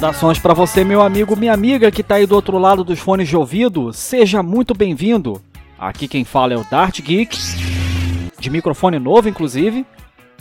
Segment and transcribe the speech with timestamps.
[0.00, 3.28] Saudações para você, meu amigo, minha amiga que tá aí do outro lado dos fones
[3.28, 3.92] de ouvido.
[3.92, 5.42] Seja muito bem-vindo.
[5.78, 7.38] Aqui quem fala é o Dart Geek,
[8.38, 9.84] de microfone novo inclusive,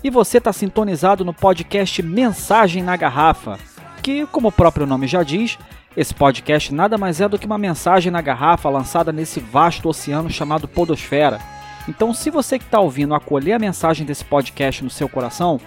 [0.02, 3.60] e você tá sintonizado no podcast Mensagem na Garrafa,
[4.02, 5.60] que, como o próprio nome já diz,
[5.96, 10.30] esse podcast nada mais é do que uma mensagem na garrafa lançada nesse vasto oceano
[10.30, 11.38] chamado Podosfera.
[11.86, 15.60] Então, se você que está ouvindo acolher a mensagem desse podcast no seu coração,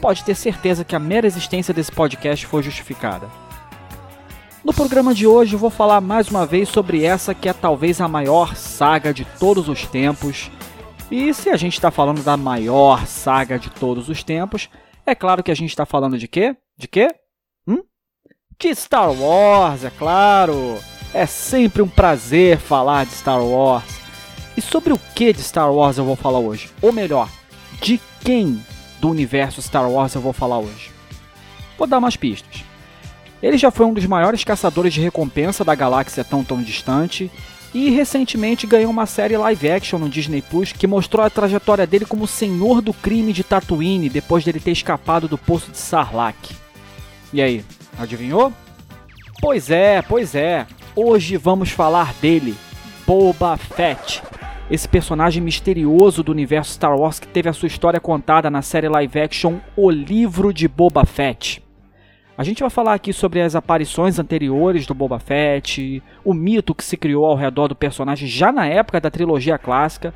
[0.00, 3.28] pode ter certeza que a mera existência desse podcast foi justificada.
[4.64, 8.08] No programa de hoje vou falar mais uma vez sobre essa que é talvez a
[8.08, 10.50] maior saga de todos os tempos.
[11.10, 14.68] E se a gente está falando da maior saga de todos os tempos,
[15.06, 16.56] é claro que a gente está falando de quê?
[16.76, 17.14] De quê?
[17.66, 17.82] Hum?
[18.58, 20.78] De Star Wars, é claro!
[21.12, 23.98] É sempre um prazer falar de Star Wars.
[24.56, 26.70] E sobre o que de Star Wars eu vou falar hoje?
[26.80, 27.28] Ou melhor,
[27.80, 28.62] de quem
[29.00, 30.90] do universo Star Wars eu vou falar hoje?
[31.78, 32.64] Vou dar umas pistas.
[33.42, 37.30] Ele já foi um dos maiores caçadores de recompensa da galáxia tão tão distante
[37.72, 42.04] e recentemente ganhou uma série live action no Disney Plus que mostrou a trajetória dele
[42.04, 46.50] como senhor do crime de Tatooine depois dele ter escapado do poço de Sarlacc.
[47.32, 47.64] E aí,
[47.98, 48.52] adivinhou?
[49.40, 50.66] Pois é, pois é.
[50.94, 52.54] Hoje vamos falar dele,
[53.06, 54.22] Boba Fett,
[54.70, 58.88] esse personagem misterioso do universo Star Wars que teve a sua história contada na série
[58.88, 61.62] live action O Livro de Boba Fett.
[62.38, 66.84] A gente vai falar aqui sobre as aparições anteriores do Boba Fett, o mito que
[66.84, 70.14] se criou ao redor do personagem já na época da trilogia clássica,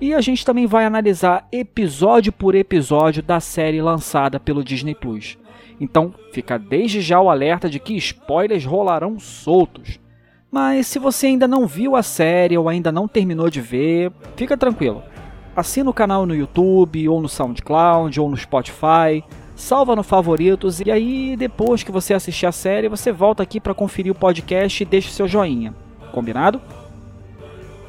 [0.00, 5.36] e a gente também vai analisar episódio por episódio da série lançada pelo Disney Plus.
[5.80, 9.98] Então, fica desde já o alerta de que spoilers rolarão soltos.
[10.50, 14.56] Mas se você ainda não viu a série ou ainda não terminou de ver, fica
[14.56, 15.02] tranquilo.
[15.54, 19.24] Assina o canal no YouTube, ou no SoundCloud, ou no Spotify,
[19.54, 23.74] salva no favoritos e aí depois que você assistir a série, você volta aqui para
[23.74, 25.74] conferir o podcast e deixa seu joinha.
[26.12, 26.60] Combinado?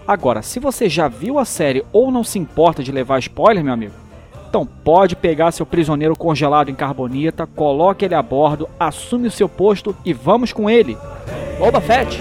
[0.08, 3.74] Agora, se você já viu a série ou não se importa de levar spoiler, meu
[3.74, 3.94] amigo,
[4.48, 9.50] então pode pegar seu prisioneiro congelado em carbonita, coloque ele a bordo, assume o seu
[9.50, 10.98] posto e vamos com ele.
[11.60, 12.20] Boba Fett!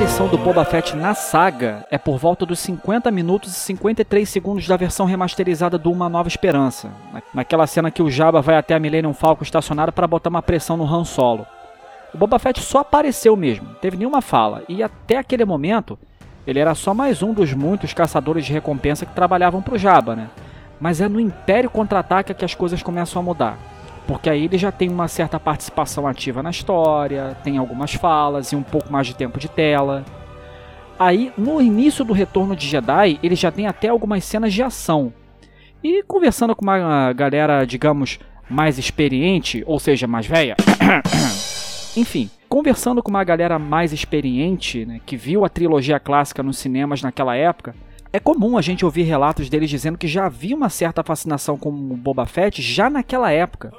[0.00, 4.66] Aparição do Boba Fett na saga é por volta dos 50 minutos e 53 segundos
[4.66, 6.90] da versão remasterizada do Uma Nova Esperança,
[7.34, 10.78] naquela cena que o Jabba vai até a Millennium Falcon estacionada para botar uma pressão
[10.78, 11.46] no Han Solo.
[12.14, 15.98] O Boba Fett só apareceu mesmo, teve nenhuma fala, e até aquele momento
[16.46, 20.16] ele era só mais um dos muitos caçadores de recompensa que trabalhavam para o Jabba,
[20.16, 20.30] né?
[20.80, 23.58] Mas é no Império Contra-Ataca que as coisas começam a mudar.
[24.06, 28.56] Porque aí ele já tem uma certa participação ativa na história, tem algumas falas e
[28.56, 30.04] um pouco mais de tempo de tela.
[30.98, 35.12] Aí, no início do Retorno de Jedi, ele já tem até algumas cenas de ação.
[35.82, 38.18] E conversando com uma galera, digamos,
[38.50, 40.56] mais experiente, ou seja, mais velha.
[41.96, 47.00] Enfim, conversando com uma galera mais experiente, né, que viu a trilogia clássica nos cinemas
[47.00, 47.74] naquela época,
[48.12, 51.70] é comum a gente ouvir relatos deles dizendo que já havia uma certa fascinação com
[51.70, 53.72] Boba Fett já naquela época.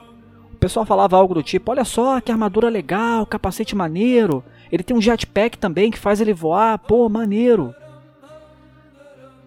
[0.62, 5.02] Pessoal falava algo do tipo: olha só que armadura legal, capacete maneiro, ele tem um
[5.02, 7.74] jetpack também que faz ele voar, pô, maneiro.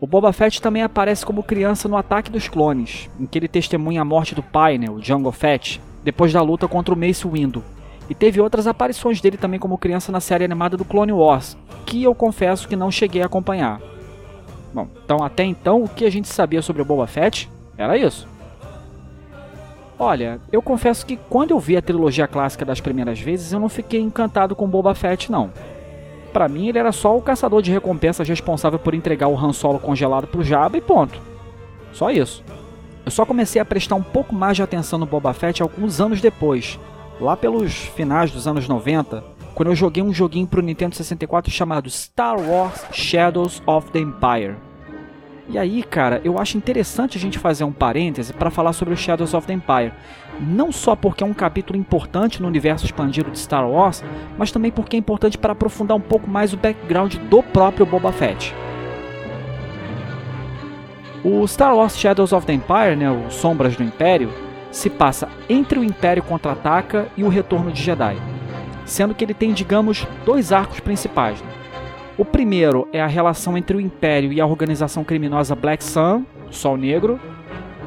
[0.01, 4.03] O Boba Fett também aparece como criança no Ataque dos Clones, em que ele testemunha
[4.03, 7.63] a morte do pai, né, o Jango Fett, depois da luta contra o Mace Windu.
[8.11, 11.57] E teve outras aparições dele também como criança na série animada do Clone Wars,
[11.87, 13.81] que eu confesso que não cheguei a acompanhar.
[14.75, 17.49] Bom, então até então o que a gente sabia sobre o Boba Fett
[17.79, 18.34] era isso.
[19.99, 23.69] Olha, eu confesso que quando eu vi a trilogia clássica das primeiras vezes, eu não
[23.69, 25.53] fiquei encantado com Boba Fett não.
[26.33, 29.79] Para mim ele era só o caçador de recompensas responsável por entregar o Han Solo
[29.79, 31.21] congelado pro Jabba e ponto.
[31.93, 32.43] Só isso.
[33.05, 36.21] Eu só comecei a prestar um pouco mais de atenção no Boba Fett alguns anos
[36.21, 36.79] depois,
[37.21, 39.23] lá pelos finais dos anos 90,
[39.55, 44.57] quando eu joguei um joguinho pro Nintendo 64 chamado Star Wars Shadows of the Empire.
[45.49, 48.97] E aí, cara, eu acho interessante a gente fazer um parêntese para falar sobre o
[48.97, 49.93] Shadows of the Empire.
[50.41, 54.03] Não só porque é um capítulo importante no universo expandido de Star Wars,
[54.39, 58.11] mas também porque é importante para aprofundar um pouco mais o background do próprio Boba
[58.11, 58.55] Fett.
[61.23, 64.31] O Star Wars Shadows of the Empire, né, o Sombras do Império,
[64.71, 68.17] se passa entre o Império Contra-Ataca e o Retorno de Jedi,
[68.85, 71.41] sendo que ele tem, digamos, dois arcos principais.
[71.41, 71.64] Né?
[72.17, 76.77] O primeiro é a relação entre o Império e a organização criminosa Black Sun, Sol
[76.77, 77.19] Negro,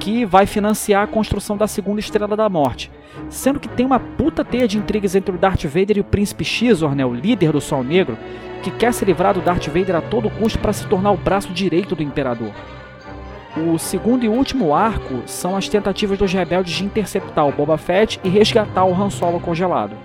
[0.02, 2.92] que vai financiar a construção da segunda Estrela da Morte.
[3.30, 6.44] Sendo que tem uma puta teia de intrigas entre o Darth Vader e o Príncipe
[6.44, 8.18] Xizor, né, o líder do Sol Negro,
[8.62, 11.54] que quer se livrar do Darth Vader a todo custo para se tornar o braço
[11.54, 12.52] direito do Imperador.
[13.56, 18.20] O segundo e último arco são as tentativas dos rebeldes de interceptar o Boba Fett
[18.26, 19.96] e resgatar o Han Solo congelado.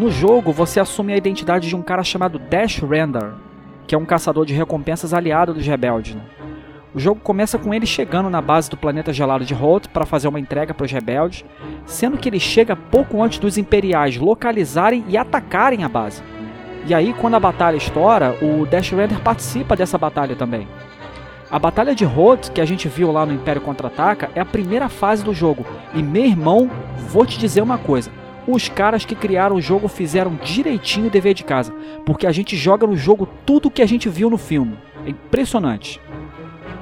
[0.00, 3.34] No jogo, você assume a identidade de um cara chamado Dash Rendar,
[3.86, 6.14] que é um caçador de recompensas aliado dos rebeldes.
[6.14, 6.22] Né?
[6.94, 10.26] O jogo começa com ele chegando na base do planeta gelado de Hoth para fazer
[10.26, 11.44] uma entrega para os rebeldes,
[11.84, 16.22] sendo que ele chega pouco antes dos imperiais localizarem e atacarem a base.
[16.86, 20.66] E aí, quando a batalha estoura, o Dash Render participa dessa batalha também.
[21.50, 24.88] A Batalha de Hoth, que a gente viu lá no Império Contra-Ataca, é a primeira
[24.88, 25.66] fase do jogo.
[25.92, 26.70] E meu irmão,
[27.10, 28.19] vou te dizer uma coisa.
[28.46, 31.72] Os caras que criaram o jogo fizeram direitinho o dever de casa.
[32.04, 34.76] Porque a gente joga no jogo tudo o que a gente viu no filme.
[35.06, 36.00] É impressionante.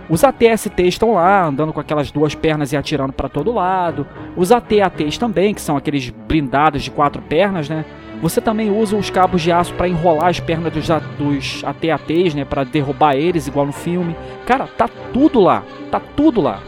[0.08, 4.06] Os ATST estão lá, andando com aquelas duas pernas e atirando para todo lado.
[4.36, 7.84] Os AT-ATs também, que são aqueles blindados de quatro pernas, né?
[8.22, 10.88] Você também usa os cabos de aço para enrolar as pernas dos,
[11.18, 12.44] dos AT-ATs, né?
[12.44, 14.16] Para derrubar eles, igual no filme.
[14.46, 15.62] Cara, tá tudo lá.
[15.90, 16.60] Tá tudo lá.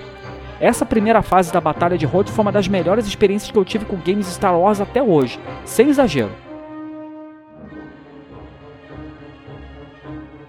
[0.61, 3.87] Essa primeira fase da Batalha de Hoth foi uma das melhores experiências que eu tive
[3.87, 5.41] com games Star Wars até hoje.
[5.65, 6.31] Sem exagero.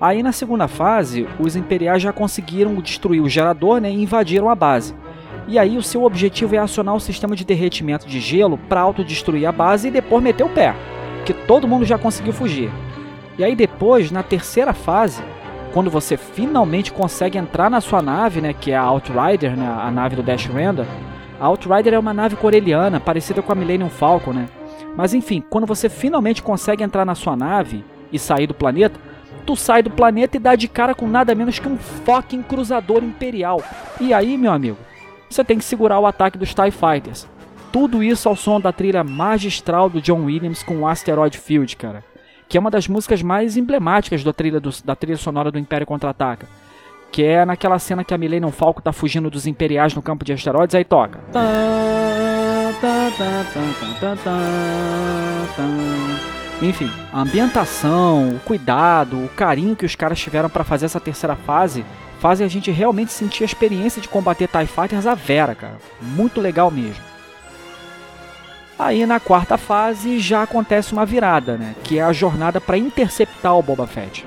[0.02, 4.56] Aí na segunda fase, os imperiais já conseguiram destruir o gerador né, e invadiram a
[4.56, 4.94] base.
[5.48, 9.48] E aí o seu objetivo é acionar o sistema de derretimento de gelo para autodestruir
[9.48, 10.75] a base e depois meter o pé,
[11.25, 12.69] que todo mundo já conseguiu fugir.
[13.38, 15.24] E aí depois, na terceira fase,
[15.73, 19.89] quando você finalmente consegue entrar na sua nave, né, que é a Outrider, né, a
[19.89, 20.85] nave do Dash Render,
[21.39, 24.47] a Outrider é uma nave coreliana, parecida com a Millennium Falcon, né?
[24.95, 29.00] Mas enfim, quando você finalmente consegue entrar na sua nave e sair do planeta,
[29.45, 33.03] tu sai do planeta e dá de cara com nada menos que um fucking cruzador
[33.03, 33.63] imperial.
[34.00, 34.77] E aí, meu amigo,
[35.29, 37.27] você tem que segurar o ataque dos TIE Fighters.
[37.71, 42.03] Tudo isso ao som da trilha magistral do John Williams com o Asteroid Field, cara.
[42.51, 45.88] Que é uma das músicas mais emblemáticas da trilha, do, da trilha sonora do Império
[45.88, 46.50] Contra-Ataca.
[47.09, 50.33] Que é naquela cena que a Millennium Falcon tá fugindo dos Imperiais no campo de
[50.33, 51.21] asteroides, aí toca.
[56.62, 61.38] Enfim, a ambientação, o cuidado, o carinho que os caras tiveram para fazer essa terceira
[61.38, 61.86] fase
[62.19, 65.77] fazem a gente realmente sentir a experiência de combater TIE Fighters à vera, cara.
[66.01, 67.11] Muito legal mesmo.
[68.81, 71.75] Aí na quarta fase já acontece uma virada, né?
[71.83, 74.25] Que é a jornada para interceptar o Boba Fett.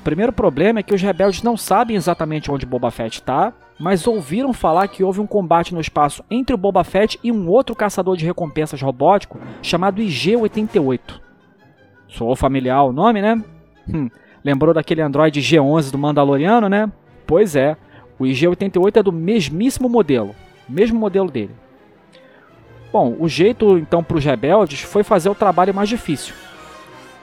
[0.00, 4.04] O primeiro problema é que os rebeldes não sabem exatamente onde Boba Fett está, mas
[4.04, 7.76] ouviram falar que houve um combate no espaço entre o Boba Fett e um outro
[7.76, 11.20] caçador de recompensas robótico chamado IG-88.
[12.08, 13.40] Sou familiar o nome, né?
[13.88, 14.10] Hum,
[14.42, 16.90] lembrou daquele Android G11 do Mandaloriano, né?
[17.28, 17.76] Pois é,
[18.18, 20.34] o IG-88 é do mesmíssimo modelo,
[20.68, 21.54] mesmo modelo dele.
[22.92, 26.34] Bom, o jeito então para os rebeldes foi fazer o trabalho mais difícil.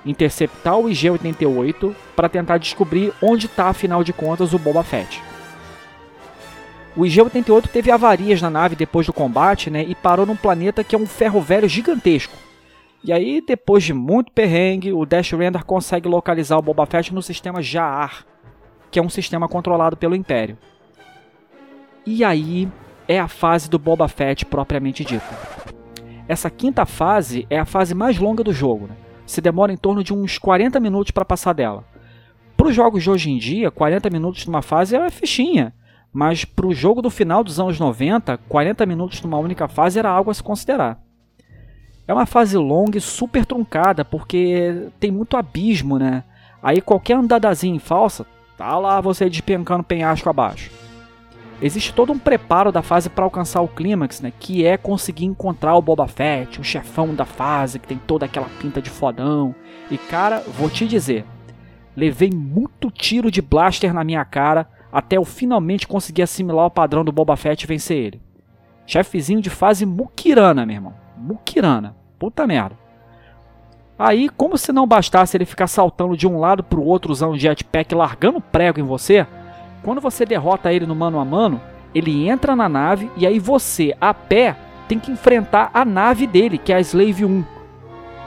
[0.05, 5.21] Interceptar o IG-88 para tentar descobrir onde está, afinal de contas, o Boba Fett.
[6.95, 10.95] O IG-88 teve avarias na nave depois do combate né, e parou num planeta que
[10.95, 12.35] é um ferro velho gigantesco
[13.01, 17.21] e aí, depois de muito perrengue, o Dash Render consegue localizar o Boba Fett no
[17.21, 18.25] sistema Jaar,
[18.91, 20.57] que é um sistema controlado pelo Império.
[22.05, 22.67] E aí
[23.10, 25.25] é a fase do Boba Fett propriamente dita.
[26.28, 28.86] Essa quinta fase é a fase mais longa do jogo.
[28.86, 28.96] Né?
[29.25, 31.84] Se demora em torno de uns 40 minutos para passar dela.
[32.56, 35.74] Para os jogos de hoje em dia, 40 minutos numa fase é fichinha.
[36.13, 40.10] Mas para o jogo do final dos anos 90, 40 minutos numa única fase era
[40.10, 41.01] algo a se considerar.
[42.08, 46.24] É uma fase longa e super truncada, porque tem muito abismo, né?
[46.62, 48.24] Aí qualquer andadazinha em falsa,
[48.56, 50.78] tá lá você despencando penhasco abaixo.
[51.62, 54.32] Existe todo um preparo da fase para alcançar o clímax, né?
[54.39, 58.48] Que é conseguir encontrar o Boba Fett, o chefão da fase, que tem toda aquela
[58.62, 59.54] pinta de fodão.
[59.92, 61.25] E cara, vou te dizer,
[61.96, 67.04] levei muito tiro de blaster na minha cara até eu finalmente conseguir assimilar o padrão
[67.04, 68.22] do Boba Fett e vencer ele.
[68.86, 70.94] Chefezinho de fase muquirana, meu irmão.
[71.16, 71.96] Muquirana.
[72.18, 72.75] Puta merda.
[73.98, 77.38] Aí, como se não bastasse ele ficar saltando de um lado pro outro usando um
[77.38, 79.28] jetpack largando prego em você,
[79.83, 81.62] quando você derrota ele no mano a mano,
[81.93, 84.55] ele entra na nave e aí você, a pé,
[84.88, 87.43] tem que enfrentar a nave dele, que é a Slave 1.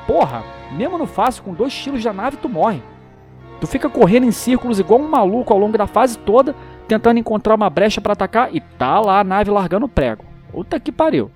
[0.06, 0.42] Porra,
[0.72, 2.82] mesmo no fácil, com dois tiros da nave, tu morre.
[3.60, 6.54] Tu fica correndo em círculos igual um maluco ao longo da fase toda,
[6.88, 10.24] tentando encontrar uma brecha para atacar e tá lá a nave largando prego.
[10.50, 11.30] Puta que pariu.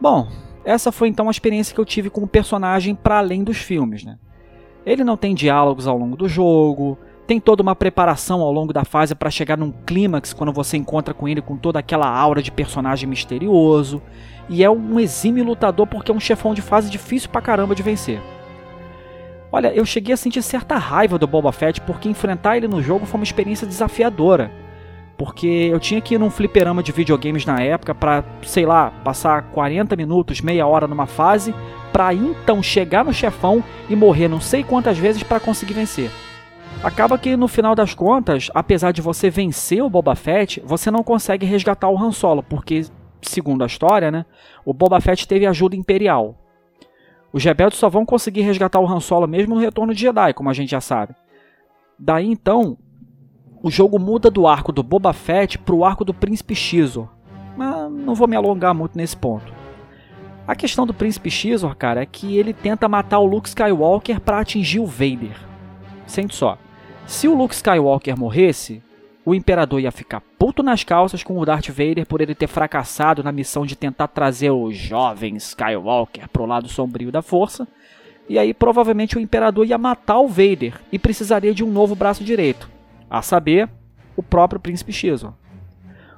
[0.00, 0.28] Bom,
[0.64, 4.04] essa foi então a experiência que eu tive com o personagem para além dos filmes.
[4.04, 4.18] Né?
[4.84, 8.84] Ele não tem diálogos ao longo do jogo, Tem toda uma preparação ao longo da
[8.84, 12.50] fase para chegar num clímax quando você encontra com ele com toda aquela aura de
[12.50, 14.02] personagem misterioso.
[14.48, 17.84] E é um exímio lutador porque é um chefão de fase difícil pra caramba de
[17.84, 18.20] vencer.
[19.52, 23.06] Olha, eu cheguei a sentir certa raiva do Boba Fett porque enfrentar ele no jogo
[23.06, 24.50] foi uma experiência desafiadora.
[25.20, 29.42] Porque eu tinha que ir num fliperama de videogames na época para, sei lá, passar
[29.50, 31.54] 40 minutos, meia hora numa fase,
[31.92, 36.10] para então chegar no chefão e morrer não sei quantas vezes para conseguir vencer.
[36.82, 41.02] Acaba que no final das contas, apesar de você vencer o Boba Fett, você não
[41.02, 42.86] consegue resgatar o Han Solo, porque,
[43.20, 44.24] segundo a história, né,
[44.64, 46.34] o Boba Fett teve ajuda imperial.
[47.30, 50.48] Os rebeldes só vão conseguir resgatar o Han Solo mesmo no retorno de Jedi, como
[50.48, 51.14] a gente já sabe.
[51.98, 52.78] Daí então,
[53.62, 57.08] o jogo muda do arco do Boba Fett para o arco do Príncipe Xizor.
[57.56, 59.52] Mas não vou me alongar muito nesse ponto.
[60.46, 64.40] A questão do Príncipe Xizor, cara, é que ele tenta matar o Luke Skywalker para
[64.40, 65.36] atingir o Vader.
[66.06, 66.58] Sente só.
[67.06, 68.82] Se o Luke Skywalker morresse,
[69.24, 73.22] o Imperador ia ficar puto nas calças com o Darth Vader por ele ter fracassado
[73.22, 77.68] na missão de tentar trazer o jovem Skywalker pro lado sombrio da força.
[78.28, 82.24] E aí provavelmente o Imperador ia matar o Vader e precisaria de um novo braço
[82.24, 82.68] direito,
[83.10, 83.68] a saber,
[84.16, 85.24] o próprio Príncipe X.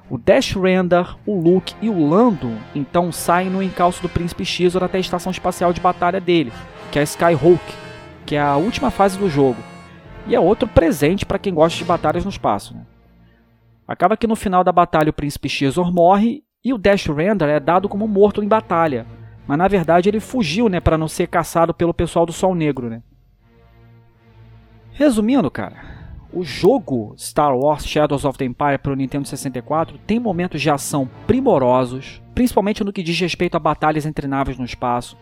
[0.09, 4.75] O Dash Rendar, o Luke e o Lando então saem no encalço do Príncipe X
[4.75, 6.53] até a estação espacial de batalha dele,
[6.91, 7.63] que é a Skyhawk,
[8.25, 9.57] que é a última fase do jogo
[10.27, 12.73] e é outro presente para quem gosta de batalhas no espaço.
[12.73, 12.85] Né?
[13.87, 17.59] Acaba que no final da batalha o príncipe Xizor morre e o Dash Render é
[17.59, 19.05] dado como morto em batalha.
[19.45, 22.89] Mas na verdade ele fugiu, né, para não ser caçado pelo pessoal do Sol Negro,
[22.89, 23.03] né?
[24.91, 26.02] Resumindo, cara,
[26.33, 30.69] o jogo Star Wars Shadows of the Empire para o Nintendo 64 tem momentos de
[30.69, 35.15] ação primorosos, principalmente no que diz respeito a batalhas entre naves no espaço.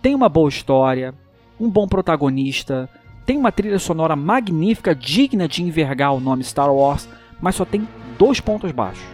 [0.00, 1.14] Tem uma boa história,
[1.60, 2.88] um bom protagonista,
[3.26, 7.08] tem uma trilha sonora magnífica, digna de envergar o nome Star Wars,
[7.40, 7.86] mas só tem
[8.18, 9.04] dois pontos baixos.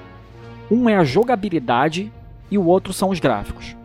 [0.71, 2.13] Um é a jogabilidade
[2.49, 3.77] e o outro são os gráficos.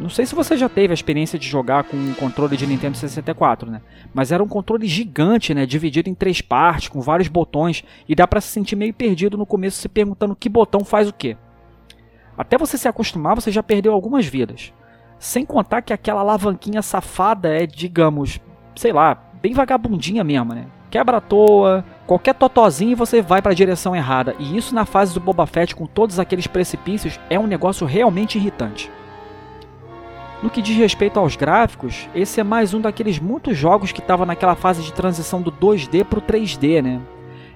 [0.00, 2.96] Não sei se você já teve a experiência de jogar com um controle de Nintendo
[2.96, 3.80] 64, né?
[4.12, 5.64] Mas era um controle gigante, né?
[5.64, 9.46] Dividido em três partes, com vários botões, e dá para se sentir meio perdido no
[9.46, 11.36] começo se perguntando que botão faz o quê.
[12.36, 14.72] Até você se acostumar, você já perdeu algumas vidas.
[15.18, 18.40] Sem contar que aquela alavanquinha safada é, digamos,
[18.74, 20.66] sei lá, bem vagabundinha mesmo, né?
[20.90, 24.34] Quebra à toa, qualquer totozinho e você vai para a direção errada.
[24.38, 28.36] E isso na fase do Boba Fett com todos aqueles precipícios é um negócio realmente
[28.36, 28.90] irritante.
[30.42, 34.26] No que diz respeito aos gráficos, esse é mais um daqueles muitos jogos que estava
[34.26, 37.00] naquela fase de transição do 2D para o 3D, né?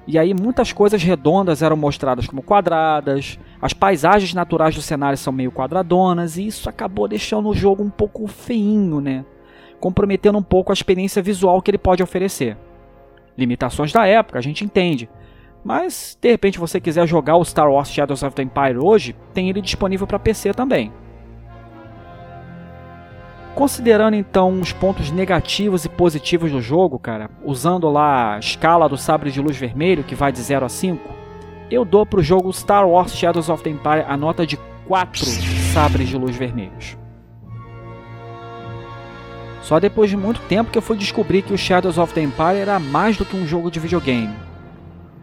[0.07, 5.33] E aí muitas coisas redondas eram mostradas como quadradas, as paisagens naturais do cenário são
[5.33, 9.25] meio quadradonas, e isso acabou deixando o jogo um pouco feinho, né?
[9.81, 12.57] comprometendo um pouco a experiência visual que ele pode oferecer.
[13.37, 15.09] Limitações da época, a gente entende.
[15.63, 19.49] Mas, de repente, você quiser jogar o Star Wars Shadows of the Empire hoje, tem
[19.49, 20.93] ele disponível para PC também.
[23.57, 28.99] Considerando então os pontos negativos e positivos do jogo, cara, usando lá a escala do
[28.99, 31.03] sabre de luz vermelho, que vai de 0 a 5,
[31.71, 35.25] eu dou para o jogo Star Wars Shadows of the Empire a nota de 4
[35.73, 36.99] sabres de luz vermelhos.
[39.63, 42.59] Só depois de muito tempo que eu fui descobrir que o Shadows of the Empire
[42.59, 44.37] era mais do que um jogo de videogame.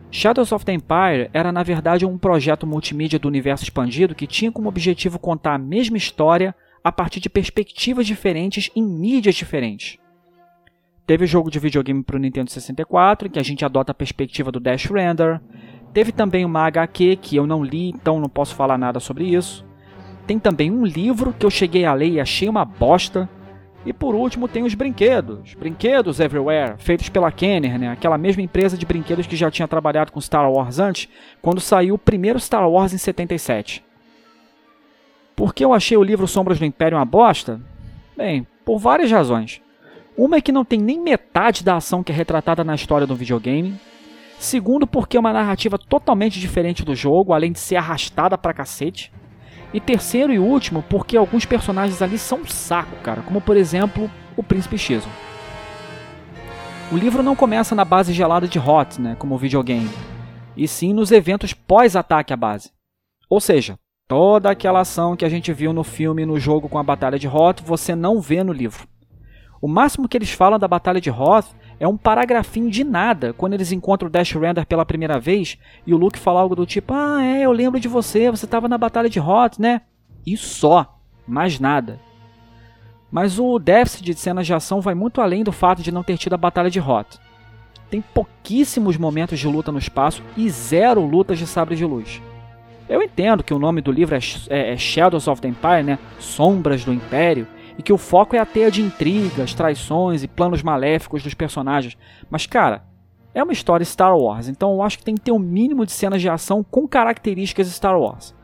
[0.09, 4.51] Shadows of the Empire era na verdade um projeto multimídia do universo expandido que tinha
[4.51, 9.97] como objetivo contar a mesma história a partir de perspectivas diferentes em mídias diferentes.
[11.05, 13.95] Teve o jogo de videogame para o Nintendo 64, em que a gente adota a
[13.95, 15.41] perspectiva do Dash Render.
[15.93, 19.65] Teve também uma HQ que eu não li, então não posso falar nada sobre isso.
[20.25, 23.29] Tem também um livro que eu cheguei a ler e achei uma bosta,
[23.85, 27.89] e por último tem os brinquedos, Brinquedos Everywhere, feitos pela Kenner, né?
[27.89, 31.09] aquela mesma empresa de brinquedos que já tinha trabalhado com Star Wars antes,
[31.41, 33.83] quando saiu o primeiro Star Wars em 77.
[35.35, 37.59] Por que eu achei o livro Sombras do Império uma bosta?
[38.15, 39.61] Bem, por várias razões.
[40.15, 43.15] Uma é que não tem nem metade da ação que é retratada na história do
[43.15, 43.79] videogame.
[44.37, 49.11] Segundo, porque é uma narrativa totalmente diferente do jogo, além de ser arrastada pra cacete.
[49.73, 54.09] E terceiro e último, porque alguns personagens ali são um saco, cara, como por exemplo
[54.37, 55.03] o Príncipe X.
[56.91, 59.89] O livro não começa na base gelada de Hot, né, como o videogame,
[60.55, 62.71] e sim nos eventos pós-ataque à base.
[63.27, 66.83] Ou seja, toda aquela ação que a gente viu no filme no jogo com a
[66.83, 68.87] Batalha de Hoth, você não vê no livro.
[69.61, 71.47] O máximo que eles falam da Batalha de Hoth
[71.79, 75.57] é um paragrafinho de nada quando eles encontram o Dash Render pela primeira vez
[75.87, 78.67] e o Luke fala algo do tipo: Ah, é, eu lembro de você, você estava
[78.67, 79.81] na Batalha de Hoth, né?
[80.25, 81.99] E só, mais nada.
[83.09, 86.17] Mas o déficit de cenas de ação vai muito além do fato de não ter
[86.17, 87.19] tido a Batalha de Hoth.
[87.89, 92.21] tem pouquíssimos momentos de luta no espaço e zero lutas de sabre de luz.
[92.87, 95.99] Eu entendo que o nome do livro é, é, é Shadows of the Empire, né?
[96.19, 97.47] Sombras do Império,
[97.77, 101.97] e que o foco é a teia de intrigas, traições e planos maléficos dos personagens.
[102.29, 102.83] Mas, cara,
[103.33, 105.91] é uma história Star Wars, então eu acho que tem que ter um mínimo de
[105.91, 108.35] cenas de ação com características Star Wars.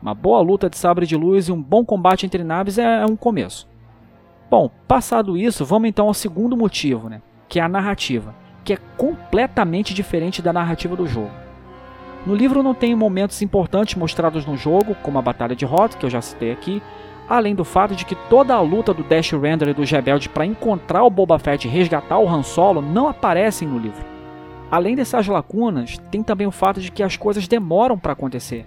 [0.00, 3.06] Uma boa luta de sabre de luz e um bom combate entre naves é, é
[3.06, 3.68] um começo.
[4.48, 7.20] Bom, passado isso, vamos então ao segundo motivo, né?
[7.48, 11.45] Que é a narrativa, que é completamente diferente da narrativa do jogo.
[12.26, 16.04] No livro não tem momentos importantes mostrados no jogo, como a Batalha de Hoth, que
[16.04, 16.82] eu já citei aqui,
[17.28, 20.44] além do fato de que toda a luta do Dash Render e dos rebeldes para
[20.44, 24.04] encontrar o Boba Fett e resgatar o Han Solo não aparecem no livro.
[24.68, 28.66] Além dessas lacunas, tem também o fato de que as coisas demoram para acontecer.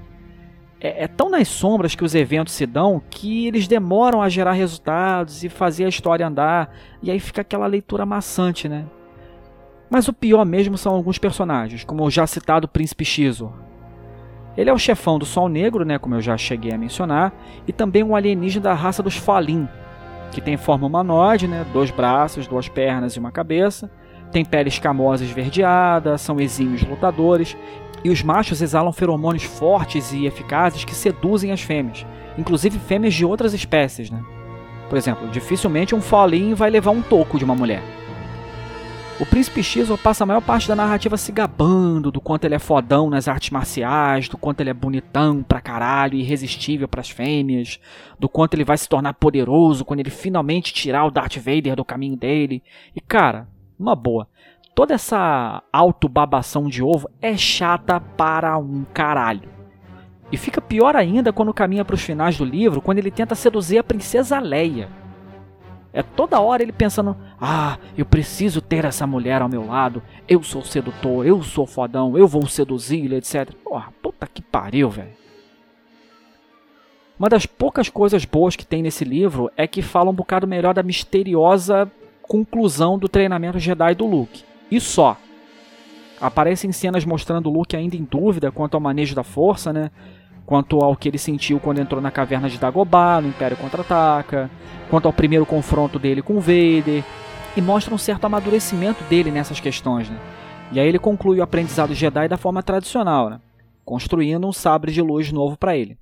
[0.80, 4.54] É, é, tão nas sombras que os eventos se dão que eles demoram a gerar
[4.54, 6.74] resultados e fazer a história andar,
[7.04, 8.86] e aí fica aquela leitura maçante, né?
[9.90, 13.52] Mas o pior mesmo são alguns personagens, como o já citado Príncipe Xizor.
[14.56, 17.34] Ele é o chefão do Sol Negro, né, como eu já cheguei a mencionar,
[17.68, 19.68] e também um alienígena da raça dos Falin,
[20.32, 23.90] que tem forma humanoide, né, dois braços, duas pernas e uma cabeça,
[24.32, 27.58] tem pele escamosa esverdeada, são exímios lutadores,
[28.04, 32.06] e os machos exalam feromônios fortes e eficazes que seduzem as fêmeas,
[32.38, 34.12] inclusive fêmeas de outras espécies.
[34.12, 34.24] Né?
[34.88, 37.99] Por exemplo, dificilmente um Falin vai levar um toco de uma mulher.
[39.20, 42.60] O Príncipe X passa a maior parte da narrativa se gabando do quanto ele é
[42.60, 47.82] fodão nas artes marciais, do quanto ele é bonitão pra caralho, irresistível pras fêmeas,
[48.18, 51.84] do quanto ele vai se tornar poderoso quando ele finalmente tirar o Darth Vader do
[51.84, 52.64] caminho dele.
[52.96, 53.46] E cara,
[53.78, 54.26] uma boa,
[54.74, 59.50] toda essa autobabação de ovo é chata para um caralho.
[60.32, 63.80] E fica pior ainda quando caminha para os finais do livro, quando ele tenta seduzir
[63.80, 64.88] a princesa Leia.
[65.92, 70.44] É toda hora ele pensando: ah, eu preciso ter essa mulher ao meu lado, eu
[70.44, 73.52] sou sedutor, eu sou fodão, eu vou seduzi-la, etc.
[73.64, 75.20] Porra, puta que pariu, velho.
[77.18, 80.74] Uma das poucas coisas boas que tem nesse livro é que fala um bocado melhor
[80.74, 84.44] da misteriosa conclusão do treinamento Jedi do Luke.
[84.72, 85.18] E só.
[86.22, 89.90] Aparecem cenas mostrando o Luke ainda em dúvida quanto ao manejo da força, né?
[90.50, 94.50] Quanto ao que ele sentiu quando entrou na caverna de Dagobah, no Império Contra-Ataca,
[94.90, 97.04] quanto ao primeiro confronto dele com Vader,
[97.56, 100.10] e mostra um certo amadurecimento dele nessas questões.
[100.10, 100.20] Né?
[100.72, 103.40] E aí ele conclui o aprendizado Jedi da forma tradicional, né?
[103.86, 106.00] construindo um sabre de luz novo para ele.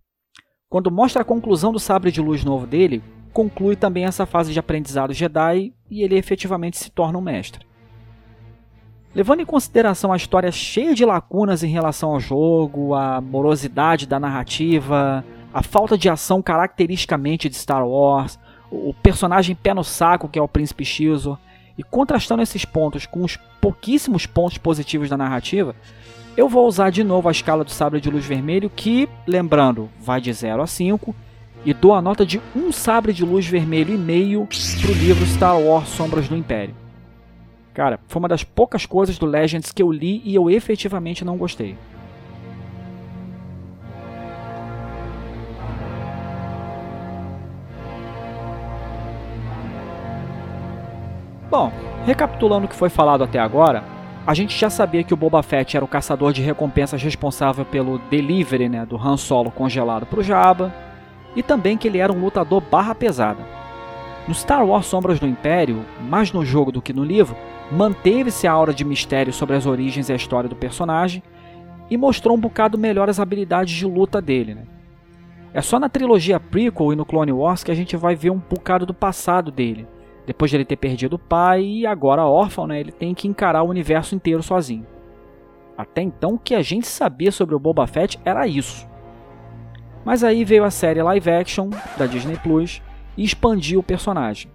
[0.70, 4.60] Quando mostra a conclusão do sabre de luz novo dele, conclui também essa fase de
[4.60, 7.67] aprendizado Jedi e ele efetivamente se torna um mestre.
[9.18, 14.20] Levando em consideração a história cheia de lacunas em relação ao jogo, a morosidade da
[14.20, 18.38] narrativa, a falta de ação caracteristicamente de Star Wars,
[18.70, 21.40] o personagem pé no saco que é o Príncipe Xizor,
[21.76, 25.76] e contrastando esses pontos com os pouquíssimos pontos positivos da narrativa,
[26.38, 30.22] eu vou usar de novo a escala do sabre de luz vermelho que, lembrando, vai
[30.22, 31.16] de 0 a 5,
[31.66, 34.48] e dou a nota de um sabre de luz vermelho e meio
[34.80, 36.76] para o livro Star Wars Sombras do Império.
[37.78, 41.38] Cara, foi uma das poucas coisas do Legends que eu li e eu efetivamente não
[41.38, 41.78] gostei.
[51.52, 51.72] Bom,
[52.04, 53.84] recapitulando o que foi falado até agora,
[54.26, 58.00] a gente já sabia que o Boba Fett era o caçador de recompensas responsável pelo
[58.10, 60.74] delivery né, do Han Solo congelado para o Jabba,
[61.36, 63.67] e também que ele era um lutador barra pesada.
[64.28, 67.36] No Star Wars Sombras do Império, mais no jogo do que no livro,
[67.72, 71.24] manteve-se a aura de mistério sobre as origens e a história do personagem
[71.90, 74.54] e mostrou um bocado melhor as habilidades de luta dele.
[74.54, 74.64] Né?
[75.54, 78.38] É só na trilogia prequel e no Clone Wars que a gente vai ver um
[78.38, 79.88] bocado do passado dele.
[80.26, 83.64] Depois de ele ter perdido o pai e agora órfão, né, ele tem que encarar
[83.64, 84.86] o universo inteiro sozinho.
[85.78, 88.86] Até então o que a gente sabia sobre o Boba Fett era isso.
[90.04, 92.82] Mas aí veio a série live action da Disney Plus
[93.18, 94.52] e expandiu o personagem.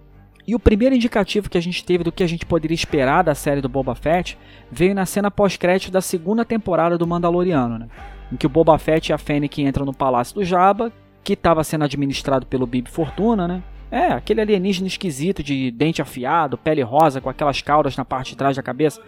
[0.47, 3.35] E o primeiro indicativo que a gente teve do que a gente poderia esperar da
[3.35, 4.37] série do Boba Fett
[4.71, 7.87] veio na cena pós-crédito da segunda temporada do Mandaloriano, né?
[8.31, 10.91] em que o Boba Fett e a Fennec entram no palácio do Jabba,
[11.23, 13.63] que estava sendo administrado pelo Bib Fortuna, né?
[13.91, 18.37] É, aquele alienígena esquisito de dente afiado, pele rosa, com aquelas caudas na parte de
[18.37, 18.99] trás da cabeça.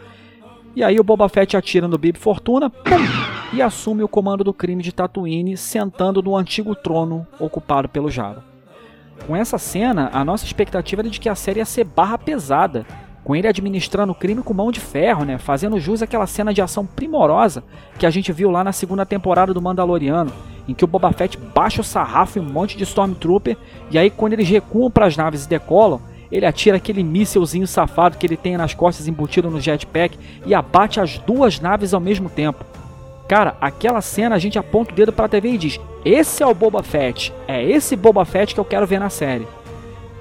[0.76, 3.04] E aí o Boba Fett atira no Bib Fortuna pum,
[3.52, 8.55] e assume o comando do crime de Tatooine, sentando no antigo trono ocupado pelo Jabba.
[9.28, 12.86] Com essa cena, a nossa expectativa era de que a série ia ser barra pesada,
[13.24, 15.40] com ele administrando o crime com mão de ferro, né?
[15.40, 17.64] Fazendo jus àquela cena de ação primorosa
[17.98, 20.32] que a gente viu lá na segunda temporada do Mandaloriano,
[20.68, 23.58] em que o Boba Fett baixa o sarrafo em um monte de Stormtrooper,
[23.90, 26.00] e aí quando eles recuam para as naves e decolam,
[26.32, 31.00] ele atira aquele mísselzinho safado que ele tem nas costas embutido no jetpack e abate
[31.00, 32.64] as duas naves ao mesmo tempo.
[33.28, 36.48] Cara, aquela cena a gente aponta o dedo para a TV e diz: "Esse é
[36.48, 37.34] o Boba Fett.
[37.48, 39.48] É esse Boba Fett que eu quero ver na série".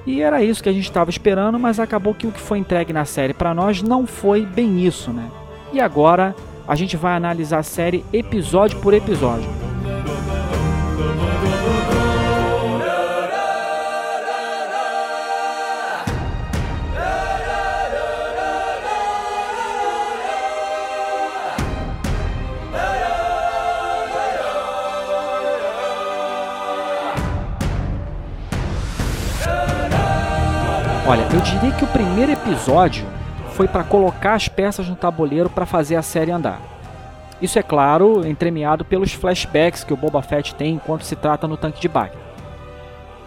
[0.07, 2.93] E era isso que a gente estava esperando, mas acabou que o que foi entregue
[2.93, 5.31] na série para nós não foi bem isso, né?
[5.73, 6.35] E agora
[6.69, 9.49] a gente vai analisar a série episódio por episódio.
[31.15, 33.07] Olha, eu diria que o primeiro episódio
[33.51, 36.61] foi para colocar as peças no tabuleiro para fazer a série andar.
[37.41, 41.57] Isso é claro, entremeado pelos flashbacks que o Boba Fett tem enquanto se trata no
[41.57, 42.19] tanque de Bacta.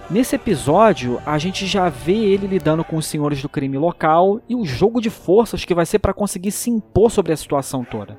[0.09, 4.53] Nesse episódio, a gente já vê ele lidando com os senhores do crime local e
[4.53, 8.17] o jogo de forças que vai ser para conseguir se impor sobre a situação toda.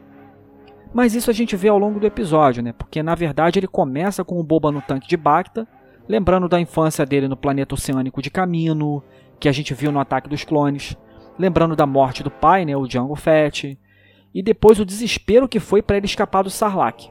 [0.94, 2.72] Mas isso a gente vê ao longo do episódio, né?
[2.72, 5.68] Porque na verdade ele começa com o Boba no tanque de Bacta,
[6.08, 9.04] lembrando da infância dele no planeta oceânico de Camino,
[9.38, 10.96] que a gente viu no Ataque dos Clones,
[11.38, 13.78] lembrando da morte do pai, né, o Django Fett,
[14.34, 17.08] e depois o desespero que foi para ele escapar do Sarlacc.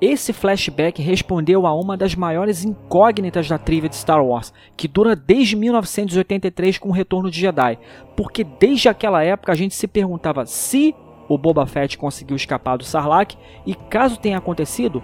[0.00, 5.14] Esse flashback respondeu a uma das maiores incógnitas da trivia de Star Wars, que dura
[5.14, 7.78] desde 1983 com o Retorno de Jedi,
[8.16, 10.92] porque desde aquela época a gente se perguntava se
[11.28, 15.00] o Boba Fett conseguiu escapar do Sarlacc e caso tenha acontecido,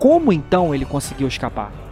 [0.00, 1.89] como então ele conseguiu escapar?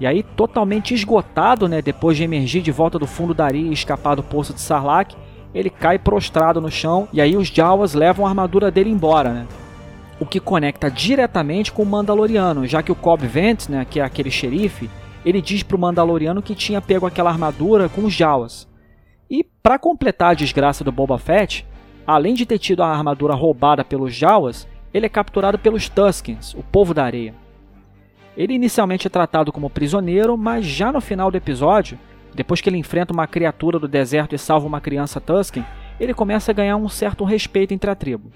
[0.00, 3.72] E aí, totalmente esgotado, né, depois de emergir de volta do fundo da areia e
[3.72, 5.14] escapar do poço de Sarlacc,
[5.54, 9.46] ele cai prostrado no chão e aí os Jawas levam a armadura dele embora, né?
[10.18, 14.04] O que conecta diretamente com o Mandaloriano, já que o Cobb Vent, né, que é
[14.04, 14.88] aquele xerife,
[15.24, 18.68] ele diz pro Mandaloriano que tinha pego aquela armadura com os Jawas.
[19.30, 21.66] E para completar a desgraça do Boba Fett,
[22.06, 26.62] além de ter tido a armadura roubada pelos Jawas, ele é capturado pelos Tuskens, o
[26.62, 27.34] povo da areia.
[28.36, 31.98] Ele inicialmente é tratado como prisioneiro, mas já no final do episódio,
[32.34, 35.64] depois que ele enfrenta uma criatura do deserto e salva uma criança Tusken,
[36.00, 38.32] ele começa a ganhar um certo respeito entre a tribo.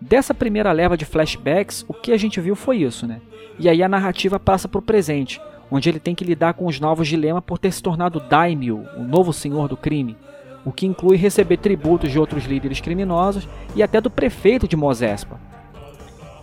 [0.00, 3.20] Dessa primeira leva de flashbacks, o que a gente viu foi isso, né?
[3.58, 6.80] E aí a narrativa passa para o presente, onde ele tem que lidar com os
[6.80, 10.16] novos dilemas por ter se tornado Daimyo, o novo senhor do crime,
[10.64, 15.38] o que inclui receber tributos de outros líderes criminosos e até do prefeito de Mosespa,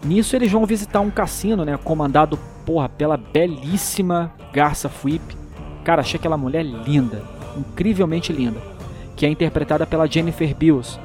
[0.03, 5.35] Nisso eles vão visitar um cassino, né, comandado, porra, pela belíssima Garça Fuip.
[5.83, 7.23] Cara, achei aquela mulher linda,
[7.57, 8.61] incrivelmente linda,
[9.15, 10.99] que é interpretada pela Jennifer Beals.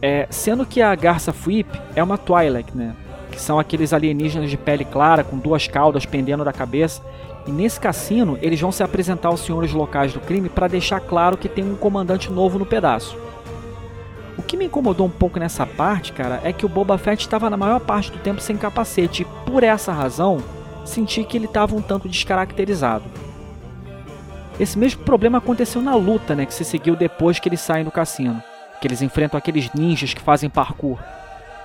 [0.00, 2.94] É, sendo que a Garça Fuip é uma Twi'lek, né,
[3.30, 7.02] que são aqueles alienígenas de pele clara com duas caudas pendendo da cabeça.
[7.46, 11.36] E nesse cassino, eles vão se apresentar aos senhores locais do crime para deixar claro
[11.36, 13.16] que tem um comandante novo no pedaço.
[14.38, 17.50] O que me incomodou um pouco nessa parte, cara, é que o Boba Fett estava
[17.50, 20.42] na maior parte do tempo sem capacete e por essa razão
[20.84, 23.04] senti que ele estava um tanto descaracterizado.
[24.58, 27.90] Esse mesmo problema aconteceu na luta, né, que se seguiu depois que eles saem do
[27.90, 28.42] cassino,
[28.80, 30.98] que eles enfrentam aqueles ninjas que fazem parkour.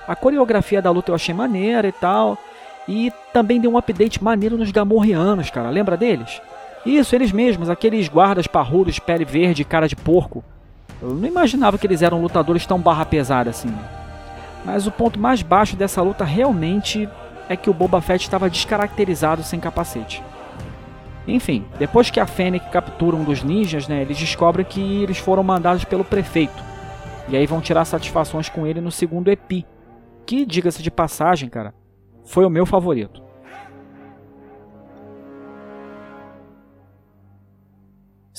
[0.06, 2.38] A coreografia da luta eu achei maneira e tal,
[2.86, 6.40] e também deu um update maneiro nos Gamorreanos, cara, lembra deles?
[6.86, 10.42] Isso, eles mesmos, aqueles guardas parrudos, pele verde e cara de porco.
[11.00, 13.72] Eu não imaginava que eles eram lutadores tão barra pesada assim.
[14.64, 17.08] Mas o ponto mais baixo dessa luta realmente
[17.48, 20.22] é que o Boba Fett estava descaracterizado sem capacete.
[21.26, 25.42] Enfim, depois que a Fennec captura um dos ninjas, né, eles descobrem que eles foram
[25.42, 26.62] mandados pelo prefeito.
[27.28, 29.66] E aí vão tirar satisfações com ele no segundo EPI.
[30.24, 31.74] Que, diga-se de passagem, cara,
[32.24, 33.27] foi o meu favorito.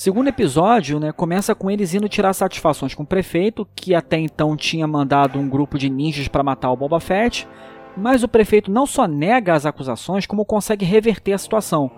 [0.00, 4.56] Segundo episódio, né, começa com eles indo tirar satisfações com o prefeito, que até então
[4.56, 7.46] tinha mandado um grupo de ninjas para matar o Boba Fett,
[7.94, 11.90] mas o prefeito não só nega as acusações, como consegue reverter a situação,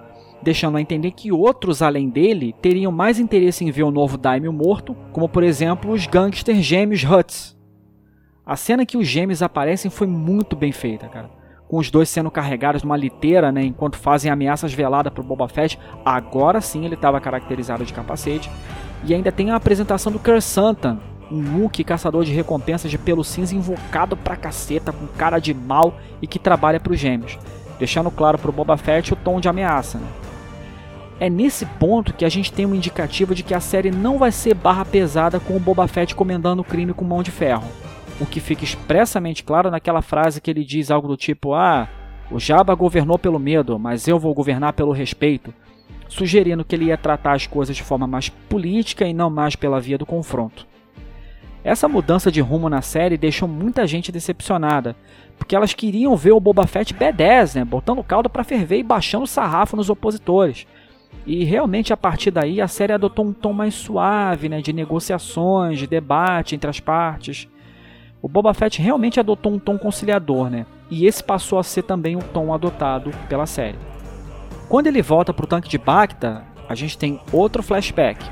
[0.43, 4.53] deixando a entender que outros além dele teriam mais interesse em ver o novo Daimyo
[4.53, 7.57] morto, como por exemplo os gangsters gêmeos Huts.
[8.45, 11.42] A cena que os gêmeos aparecem foi muito bem feita, cara
[11.73, 15.49] com os dois sendo carregados numa liteira, né, enquanto fazem ameaças veladas para o Boba
[15.49, 15.79] Fett.
[16.05, 18.51] Agora sim ele estava caracterizado de capacete.
[19.07, 23.25] E ainda tem a apresentação do Ker Santan, um Wookiee caçador de recompensas de pelo
[23.25, 27.39] cinza invocado pra caceta, com cara de mal e que trabalha para os gêmeos,
[27.79, 29.97] deixando claro para o Boba Fett o tom de ameaça.
[29.97, 30.07] Né?
[31.21, 34.31] É nesse ponto que a gente tem um indicativo de que a série não vai
[34.31, 37.65] ser barra pesada com o Boba Fett comendando o crime com mão de ferro
[38.21, 41.89] o que fica expressamente claro naquela frase que ele diz algo do tipo: Ah,
[42.31, 45.53] o Jabba governou pelo medo, mas eu vou governar pelo respeito.
[46.09, 49.81] sugerindo que ele ia tratar as coisas de forma mais política e não mais pela
[49.81, 50.67] via do confronto.
[51.65, 54.97] Essa mudança de rumo na série deixou muita gente decepcionada,
[55.39, 59.27] porque elas queriam ver o Boba Fett B10, né, botando caldo para ferver e baixando
[59.27, 60.67] sarrafo nos opositores.
[61.25, 65.79] E realmente a partir daí a série adotou um tom mais suave, né, de negociações,
[65.79, 67.49] de debate entre as partes.
[68.23, 70.65] O Boba Fett realmente adotou um tom conciliador, né?
[70.89, 73.79] E esse passou a ser também o tom adotado pela série.
[74.69, 78.25] Quando ele volta para o tanque de Bacta, a gente tem outro flashback,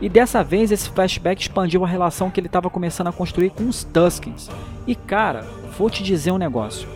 [0.00, 3.68] e dessa vez esse flashback expandiu a relação que ele estava começando a construir com
[3.68, 4.50] os Tuskens.
[4.86, 5.46] E cara,
[5.78, 6.88] vou te dizer um negócio.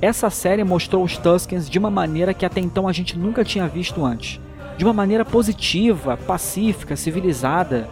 [0.00, 3.68] Essa série mostrou os Tuskens de uma maneira que até então a gente nunca tinha
[3.68, 4.40] visto antes.
[4.76, 7.88] De uma maneira positiva, pacífica, civilizada.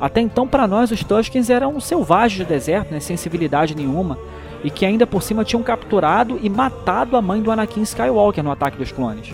[0.00, 4.18] Até então para nós os Tuskens eram selvagens do deserto, né, sem civilidade nenhuma,
[4.62, 8.50] e que ainda por cima tinham capturado e matado a mãe do Anakin Skywalker no
[8.52, 9.32] ataque dos clones.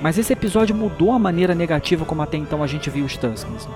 [0.00, 3.68] Mas esse episódio mudou a maneira negativa como até então a gente viu os Tuskens.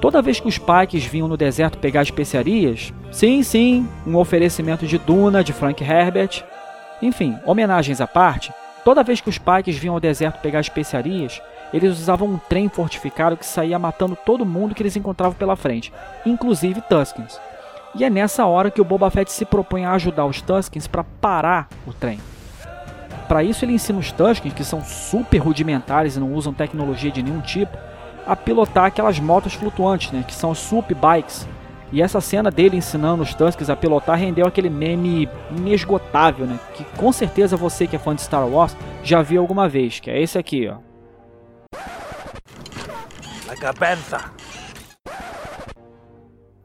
[0.00, 4.96] Toda vez que os Pikes vinham no deserto pegar especiarias, sim, sim, um oferecimento de
[4.96, 6.42] Duna de Frank Herbert,
[7.02, 8.50] enfim, homenagens à parte,
[8.82, 13.36] toda vez que os Pikes vinham ao deserto pegar especiarias, eles usavam um trem fortificado
[13.36, 15.92] que saía matando todo mundo que eles encontravam pela frente,
[16.26, 17.40] inclusive Tuskens.
[17.94, 21.04] E é nessa hora que o Boba Fett se propõe a ajudar os Tuskens para
[21.04, 22.20] parar o trem.
[23.26, 27.22] Para isso ele ensina os Tuskens, que são super rudimentares e não usam tecnologia de
[27.22, 27.76] nenhum tipo,
[28.26, 31.48] a pilotar aquelas motos flutuantes, né, que são as Sup Bikes.
[31.92, 36.84] E essa cena dele ensinando os Tuskens a pilotar rendeu aquele meme inesgotável, né, que
[36.96, 40.20] com certeza você que é fã de Star Wars já viu alguma vez, que é
[40.20, 40.89] esse aqui, ó.
[43.60, 44.32] Cabeça.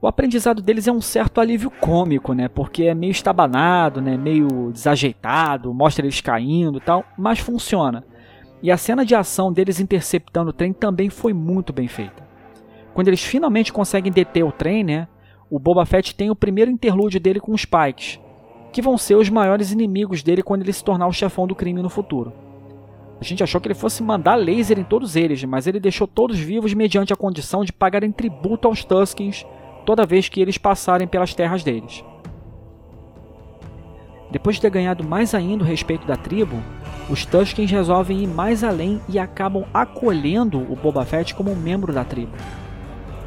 [0.02, 2.48] O aprendizado deles é um certo alívio cômico, né?
[2.48, 4.16] Porque é meio estabanado, né?
[4.16, 8.06] Meio desajeitado, mostra eles caindo e tal, mas funciona.
[8.64, 12.26] E a cena de ação deles interceptando o trem também foi muito bem feita.
[12.94, 15.10] Quando eles finalmente conseguem deter o trem, né?
[15.50, 18.22] O Boba Fett tem o primeiro interlúdio dele com os Pikes,
[18.72, 21.82] que vão ser os maiores inimigos dele quando ele se tornar o chefão do crime
[21.82, 22.45] no futuro.
[23.20, 26.38] A gente achou que ele fosse mandar laser em todos eles, mas ele deixou todos
[26.38, 29.46] vivos mediante a condição de pagarem tributo aos Tuskens
[29.86, 32.04] toda vez que eles passarem pelas terras deles.
[34.32, 36.62] Depois de ter ganhado mais ainda o respeito da tribo,
[37.10, 41.94] os Tuskens resolvem ir mais além e acabam acolhendo o Boba Fett como um membro
[41.94, 42.34] da tribo.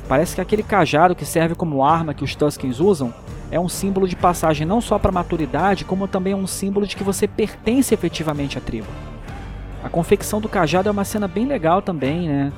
[0.09, 3.15] Parece que aquele cajado que serve como arma que os Tuskens usam
[3.51, 6.87] é um símbolo de passagem não só para a maturidade, como também é um símbolo
[6.87, 8.89] de que você pertence efetivamente à tribo.
[9.83, 12.53] A confecção do cajado é uma cena bem legal também, né?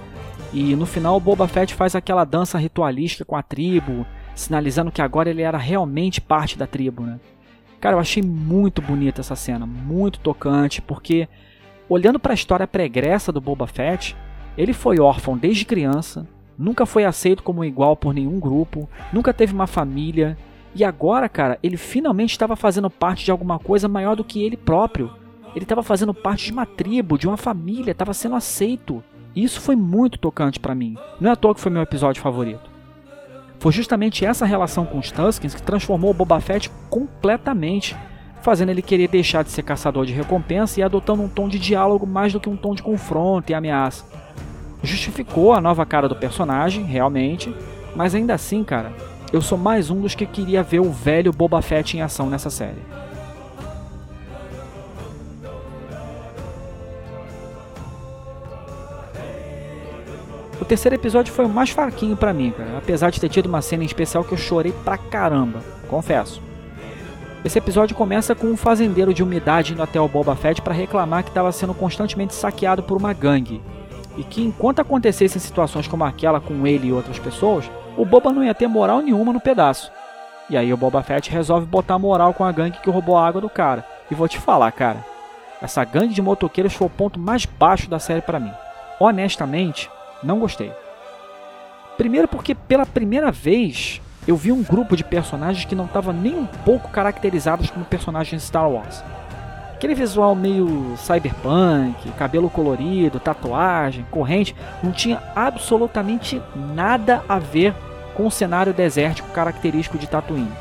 [0.52, 4.04] E no final o Boba Fett faz aquela dança ritualística com a tribo,
[4.35, 7.20] sinalizando que agora ele era realmente parte da tribo, né?
[7.80, 11.28] Cara, eu achei muito bonita essa cena, muito tocante, porque
[11.88, 14.16] olhando para a história pregressa do Boba Fett,
[14.56, 16.26] ele foi órfão desde criança,
[16.59, 20.37] nunca foi aceito como igual por nenhum grupo, nunca teve uma família,
[20.74, 24.56] e agora, cara, ele finalmente estava fazendo parte de alguma coisa maior do que ele
[24.56, 25.11] próprio.
[25.54, 29.02] Ele estava fazendo parte de uma tribo, de uma família, estava sendo aceito.
[29.34, 30.96] Isso foi muito tocante para mim.
[31.20, 32.70] Não é à toa que foi meu episódio favorito.
[33.58, 37.94] Foi justamente essa relação com os Tuskens que transformou o Boba Fett completamente,
[38.42, 42.06] fazendo ele querer deixar de ser caçador de recompensa e adotando um tom de diálogo
[42.06, 44.04] mais do que um tom de confronto e ameaça.
[44.82, 47.54] Justificou a nova cara do personagem, realmente,
[47.94, 48.92] mas ainda assim, cara,
[49.30, 52.48] eu sou mais um dos que queria ver o velho Boba Fett em ação nessa
[52.48, 52.80] série.
[60.70, 63.83] Terceiro episódio foi o mais fraquinho para mim, cara, apesar de ter tido uma cena
[63.83, 66.40] em especial que eu chorei pra caramba, confesso.
[67.44, 71.24] Esse episódio começa com um fazendeiro de umidade indo até o Boba Fett para reclamar
[71.24, 73.61] que estava sendo constantemente saqueado por uma gangue.
[74.16, 78.44] E que enquanto acontecessem situações como aquela com ele e outras pessoas, o Boba não
[78.44, 79.90] ia ter moral nenhuma no pedaço.
[80.48, 83.40] E aí o Boba Fett resolve botar moral com a gangue que roubou a água
[83.40, 83.85] do cara.
[84.09, 85.04] E vou te falar, cara,
[85.61, 88.52] essa gangue de motoqueiros foi o ponto mais baixo da série para mim.
[89.00, 89.90] Honestamente,
[90.22, 90.72] não gostei.
[91.96, 96.35] Primeiro porque pela primeira vez eu vi um grupo de personagens que não estava nem
[96.35, 99.02] um pouco caracterizados como personagens Star Wars.
[99.74, 106.40] Aquele visual meio cyberpunk, cabelo colorido, tatuagem, corrente, não tinha absolutamente
[106.74, 107.74] nada a ver
[108.14, 110.52] com o cenário desértico característico de Tatooine.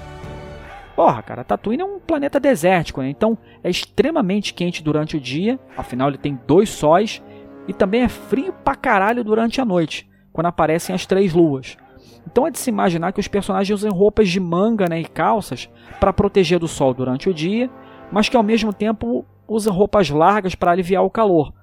[0.96, 3.10] Porra, cara, Tatooine é um planeta desértico, né?
[3.10, 7.22] então é extremamente quente durante o dia, afinal ele tem dois sóis
[7.70, 11.78] e também é frio pra caralho durante a noite, quando aparecem as três luas.
[12.26, 15.70] Então é de se imaginar que os personagens usem roupas de manga né, e calças
[16.00, 17.70] para proteger do sol durante o dia,
[18.12, 21.54] mas que ao mesmo tempo usam roupas largas para aliviar o calor.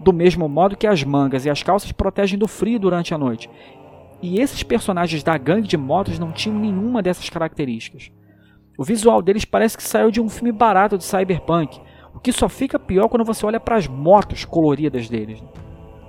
[0.00, 3.48] do mesmo modo que as mangas e as calças protegem do frio durante a noite.
[4.20, 8.10] E esses personagens da gangue de motos não tinham nenhuma dessas características.
[8.76, 11.80] O visual deles parece que saiu de um filme barato de cyberpunk,
[12.24, 15.44] que só fica pior quando você olha para as motos coloridas deles.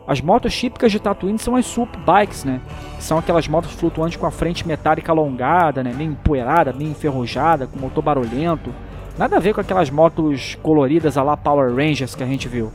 [0.08, 2.62] As motos típicas de Tatooine são as Sup Bikes, né?
[2.96, 5.92] Que são aquelas motos flutuantes com a frente metálica alongada, né?
[5.94, 8.74] meio empoeirada, meio enferrujada, com motor barulhento.
[9.18, 12.72] Nada a ver com aquelas motos coloridas a lá Power Rangers que a gente viu.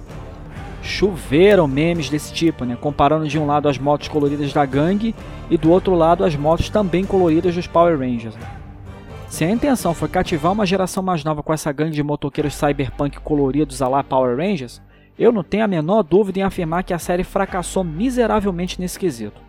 [0.82, 2.76] Choveram memes desse tipo, né?
[2.78, 5.14] Comparando de um lado as motos coloridas da gangue
[5.48, 8.34] e do outro lado as motos também coloridas dos Power Rangers.
[8.34, 8.59] Né?
[9.30, 13.20] Se a intenção foi cativar uma geração mais nova com essa gangue de motoqueiros cyberpunk
[13.20, 14.82] coloridos a lá Power Rangers,
[15.16, 19.40] eu não tenho a menor dúvida em afirmar que a série fracassou miseravelmente nesse quesito.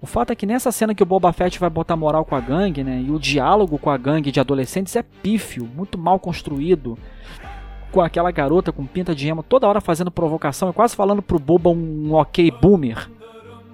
[0.00, 2.40] O fato é que nessa cena que o Boba Fett vai botar moral com a
[2.40, 6.96] gangue, né, e o diálogo com a gangue de adolescentes é pífio, muito mal construído,
[7.90, 11.38] com aquela garota com pinta de emo toda hora fazendo provocação e quase falando pro
[11.38, 13.10] Boba um ok boomer.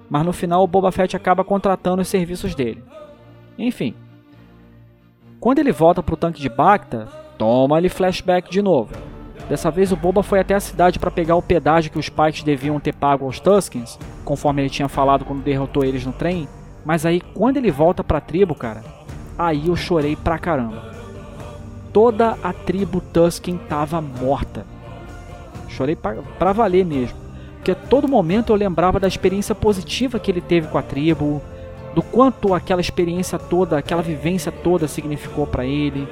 [0.09, 2.83] Mas no final o Boba Fett acaba contratando os serviços dele.
[3.57, 3.93] Enfim.
[5.39, 8.91] Quando ele volta pro tanque de Bacta, toma-lhe flashback de novo.
[9.47, 12.43] Dessa vez o Boba foi até a cidade para pegar o pedágio que os Pikes
[12.43, 16.47] deviam ter pago aos Tuskens, conforme ele tinha falado quando derrotou eles no trem.
[16.83, 18.83] Mas aí quando ele volta para a tribo, cara,
[19.37, 20.91] aí eu chorei pra caramba.
[21.93, 24.65] Toda a tribo Tusken tava morta.
[25.69, 27.17] Chorei pra, pra valer mesmo.
[27.55, 31.41] Porque a todo momento eu lembrava da experiência positiva que ele teve com a tribo,
[31.97, 36.07] do quanto aquela experiência toda, aquela vivência toda significou para ele,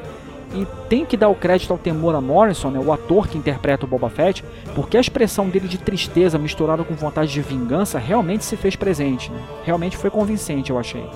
[0.52, 3.88] e tem que dar o crédito ao Temora Morrison, né, o ator que interpreta o
[3.88, 4.43] Boba Fett,
[4.74, 9.32] porque a expressão dele de tristeza misturada com vontade de vingança realmente se fez presente.
[9.32, 9.39] Né?
[9.63, 11.08] Realmente foi convincente, eu achei.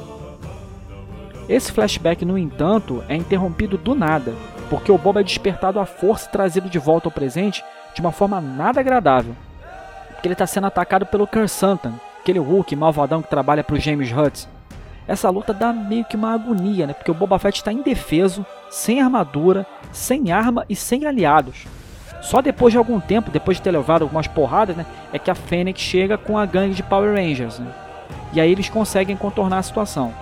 [1.49, 4.35] Esse flashback, no entanto, é interrompido do nada,
[4.69, 7.63] porque o Boba é despertado à força e trazido de volta ao presente
[7.95, 9.35] de uma forma nada agradável.
[10.13, 14.11] Porque ele está sendo atacado pelo Kersantan, aquele Hulk malvadão que trabalha para o James
[14.11, 14.58] Hutt.
[15.09, 16.93] Essa luta dá meio que uma agonia, né?
[16.93, 21.65] Porque o Boba Fett está indefeso, sem armadura, sem arma e sem aliados.
[22.21, 25.35] Só depois de algum tempo, depois de ter levado algumas porradas, né, é que a
[25.35, 27.57] Fênix chega com a gangue de Power Rangers.
[27.57, 27.73] Né?
[28.33, 30.13] E aí eles conseguem contornar a situação.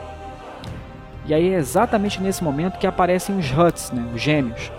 [1.26, 4.72] E aí é exatamente nesse momento que aparecem os Huts, né, os gêmeos.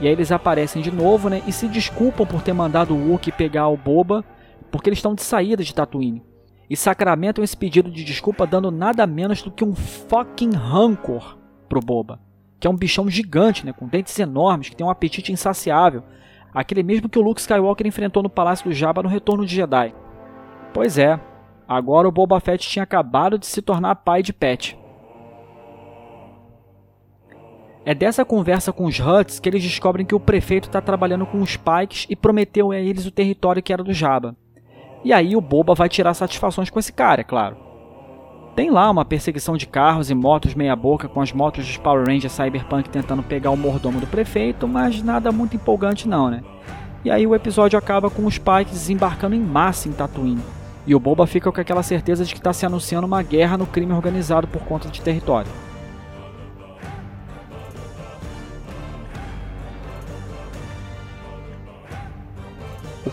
[0.00, 3.32] E aí eles aparecem de novo né, e se desculpam por ter mandado o Wookie
[3.32, 4.24] pegar o Boba,
[4.70, 6.22] porque eles estão de saída de Tatooine.
[6.68, 11.80] E sacramentam esse pedido de desculpa dando nada menos do que um fucking rancor pro
[11.80, 12.20] Boba
[12.58, 16.02] que é um bichão gigante, né, com dentes enormes, que tem um apetite insaciável,
[16.52, 19.94] aquele mesmo que o Luke Skywalker enfrentou no Palácio do Jabba no Retorno de Jedi.
[20.72, 21.20] Pois é,
[21.68, 24.78] agora o Boba Fett tinha acabado de se tornar pai de Pet.
[27.84, 31.40] É dessa conversa com os Huts que eles descobrem que o prefeito está trabalhando com
[31.40, 34.34] os Pikes e prometeu a eles o território que era do Jabba.
[35.06, 37.56] E aí o Boba vai tirar satisfações com esse cara, é claro.
[38.56, 42.32] Tem lá uma perseguição de carros e motos meia-boca com as motos dos Power Rangers
[42.32, 46.42] Cyberpunk tentando pegar o mordomo do prefeito, mas nada muito empolgante não, né?
[47.04, 50.42] E aí o episódio acaba com os Pikes desembarcando em massa em Tatooine.
[50.84, 53.64] E o Boba fica com aquela certeza de que está se anunciando uma guerra no
[53.64, 55.52] crime organizado por conta de território.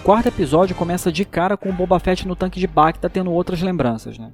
[0.04, 3.62] Quarto episódio começa de cara com o Boba Fett no tanque de Bacta tendo outras
[3.62, 4.32] lembranças, né?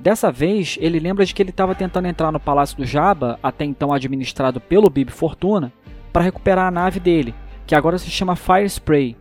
[0.00, 3.64] Dessa vez, ele lembra de que ele estava tentando entrar no Palácio do Jabba, até
[3.64, 5.72] então administrado pelo Bib Fortuna,
[6.12, 7.32] para recuperar a nave dele,
[7.64, 9.16] que agora se chama Fire Spray.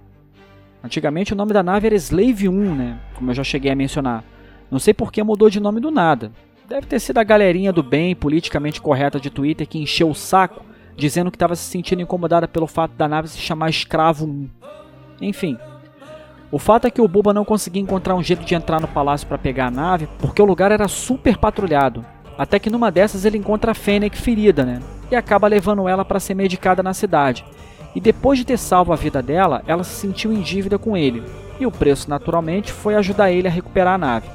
[0.83, 2.99] Antigamente o nome da nave era Slave 1, né?
[3.13, 4.23] Como eu já cheguei a mencionar.
[4.71, 6.31] Não sei por que mudou de nome do nada.
[6.67, 10.65] Deve ter sido a galerinha do bem, politicamente correta de Twitter, que encheu o saco,
[10.95, 14.49] dizendo que estava se sentindo incomodada pelo fato da nave se chamar Escravo 1.
[15.21, 15.57] Enfim,
[16.49, 19.27] o fato é que o Boba não conseguia encontrar um jeito de entrar no palácio
[19.27, 22.05] para pegar a nave, porque o lugar era super patrulhado.
[22.37, 24.79] Até que numa dessas ele encontra a Fennec ferida, né?
[25.11, 27.43] E acaba levando ela para ser medicada na cidade.
[27.93, 31.23] E depois de ter salvo a vida dela, ela se sentiu em dívida com ele.
[31.59, 34.29] E o preço, naturalmente, foi ajudar ele a recuperar a nave.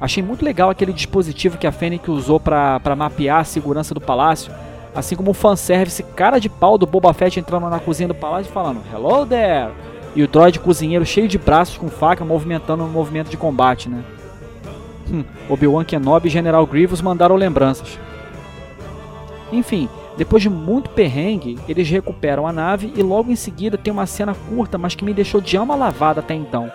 [0.00, 4.52] Achei muito legal aquele dispositivo que a Fennec usou para mapear a segurança do palácio,
[4.94, 8.48] assim como o fanservice cara de pau do Boba Fett entrando na cozinha do palácio
[8.48, 9.70] e falando Hello there!
[10.14, 14.02] E o droid cozinheiro cheio de braços com faca movimentando no movimento de combate, né?
[15.10, 17.98] Hum, Obi-Wan Kenobi e General Grievous mandaram lembranças.
[19.52, 19.88] Enfim,
[20.18, 24.34] depois de muito perrengue, eles recuperam a nave e logo em seguida tem uma cena
[24.34, 26.70] curta, mas que me deixou de alma lavada até então,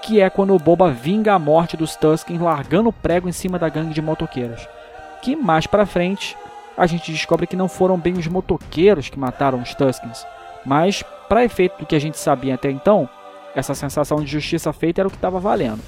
[0.00, 3.58] que é quando o Boba vinga a morte dos Tuskens largando o prego em cima
[3.58, 4.66] da gangue de motoqueiros.
[5.22, 6.36] Que mais pra frente,
[6.76, 10.24] a gente descobre que não foram bem os motoqueiros que mataram os Tuskens,
[10.64, 13.08] mas para efeito do que a gente sabia até então,
[13.54, 15.80] essa sensação de justiça feita era o que estava valendo.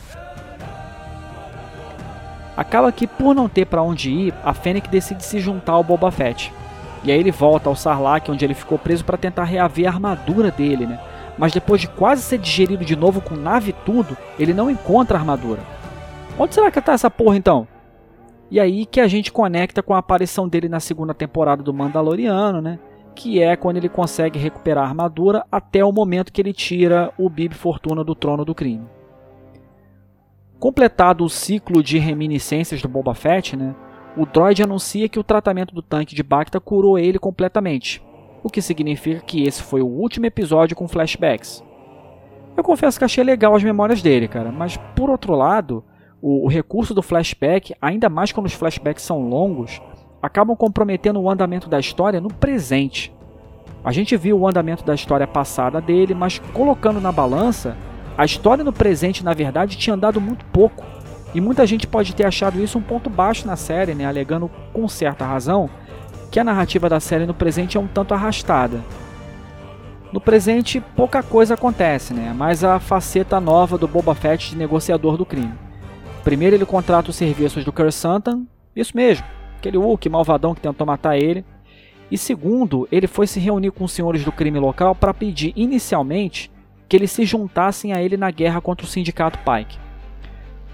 [2.56, 6.10] Acaba que, por não ter para onde ir, a Fennec decide se juntar ao Boba
[6.10, 6.52] Fett.
[7.04, 10.50] E aí ele volta ao Sarlacc, onde ele ficou preso para tentar reaver a armadura
[10.50, 10.98] dele, né?
[11.36, 15.18] Mas depois de quase ser digerido de novo com nave e tudo, ele não encontra
[15.18, 15.60] a armadura.
[16.38, 17.68] Onde será que tá essa porra então?
[18.50, 22.62] E aí que a gente conecta com a aparição dele na segunda temporada do Mandaloriano,
[22.62, 22.78] né?
[23.16, 27.28] Que é quando ele consegue recuperar a armadura até o momento que ele tira o
[27.28, 28.86] Bib Fortuna do trono do crime.
[30.60, 33.74] Completado o ciclo de reminiscências do Boba Fett, né?
[34.16, 38.02] O droid anuncia que o tratamento do tanque de Bacta curou ele completamente,
[38.42, 41.64] o que significa que esse foi o último episódio com flashbacks.
[42.56, 45.82] Eu confesso que achei legal as memórias dele, cara, mas por outro lado,
[46.22, 49.80] o, o recurso do flashback, ainda mais quando os flashbacks são longos,
[50.22, 53.14] acabam comprometendo o andamento da história no presente.
[53.84, 57.76] A gente viu o andamento da história passada dele, mas colocando na balança,
[58.18, 60.84] a história no presente, na verdade, tinha andado muito pouco.
[61.34, 64.88] E muita gente pode ter achado isso um ponto baixo na série, né, alegando com
[64.88, 65.68] certa razão
[66.30, 68.80] que a narrativa da série no presente é um tanto arrastada.
[70.12, 72.34] No presente, pouca coisa acontece, né?
[72.36, 75.54] Mas a faceta nova do Boba Fett de negociador do crime.
[76.24, 78.44] Primeiro ele contrata os serviços do Santan,
[78.74, 79.24] isso mesmo,
[79.66, 81.44] aquele Hulk malvadão que tentou matar ele.
[82.10, 86.50] E segundo, ele foi se reunir com os senhores do crime local para pedir inicialmente
[86.88, 89.78] que eles se juntassem a ele na guerra contra o sindicato Pike.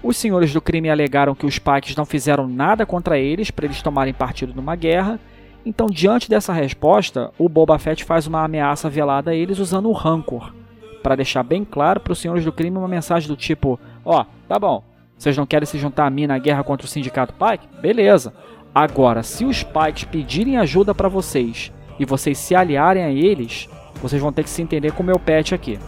[0.03, 3.81] Os senhores do crime alegaram que os Pikes não fizeram nada contra eles para eles
[3.81, 5.19] tomarem partido numa guerra.
[5.65, 9.93] Então, diante dessa resposta, o Boba Fett faz uma ameaça velada a eles usando o
[9.93, 10.53] Rancor,
[11.01, 14.25] para deixar bem claro para os senhores do crime uma mensagem do tipo: ó, oh,
[14.47, 14.83] tá bom,
[15.23, 17.65] vocês não querem se juntar a mim na guerra contra o Sindicato Pike?
[17.81, 18.33] Beleza.
[18.73, 23.69] Agora, se os Pikes pedirem ajuda para vocês e vocês se aliarem a eles,
[24.01, 25.79] vocês vão ter que se entender com o meu pet aqui.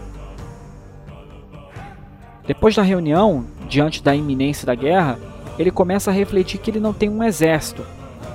[2.46, 5.18] Depois da reunião, diante da iminência da guerra,
[5.58, 7.84] ele começa a refletir que ele não tem um exército.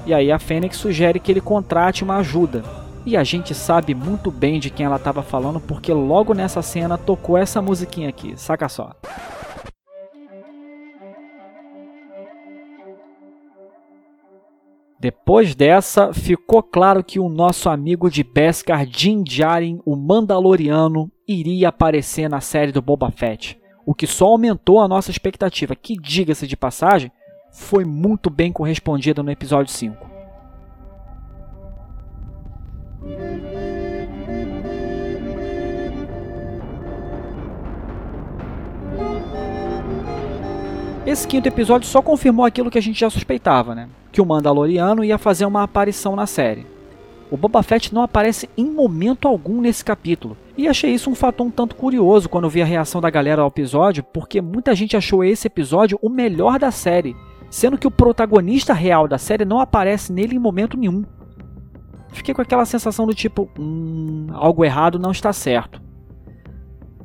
[0.05, 2.65] E aí a Fênix sugere que ele contrate uma ajuda.
[3.07, 6.99] E a gente sabe muito bem de quem ela estava falando porque logo nessa cena
[6.99, 8.91] tocou essa musiquinha aqui, saca só.
[15.01, 21.71] Depois dessa, ficou claro que o nosso amigo de Beskar, Din Djarin, o Mandaloriano, iria
[21.71, 26.47] aparecer na série do Boba Fett, o que só aumentou a nossa expectativa, que, diga-se
[26.47, 27.11] de passagem,
[27.51, 30.11] foi muito bem correspondida no episódio 5.
[41.07, 43.89] Esse quinto episódio só confirmou aquilo que a gente já suspeitava, né?
[44.13, 46.67] Que o Mandaloriano ia fazer uma aparição na série.
[47.31, 50.37] O Boba Fett não aparece em momento algum nesse capítulo.
[50.57, 53.49] E achei isso um fator um tanto curioso quando vi a reação da galera ao
[53.49, 57.15] episódio, porque muita gente achou esse episódio o melhor da série,
[57.49, 61.05] sendo que o protagonista real da série não aparece nele em momento nenhum.
[62.09, 65.81] Fiquei com aquela sensação do tipo, hum, algo errado não está certo.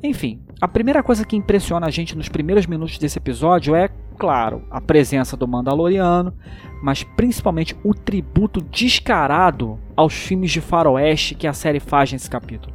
[0.02, 4.62] Enfim, a primeira coisa que impressiona a gente nos primeiros minutos desse episódio é, claro,
[4.70, 6.32] a presença do Mandaloriano,
[6.82, 12.74] mas principalmente o tributo descarado aos filmes de faroeste que a série faz nesse capítulo.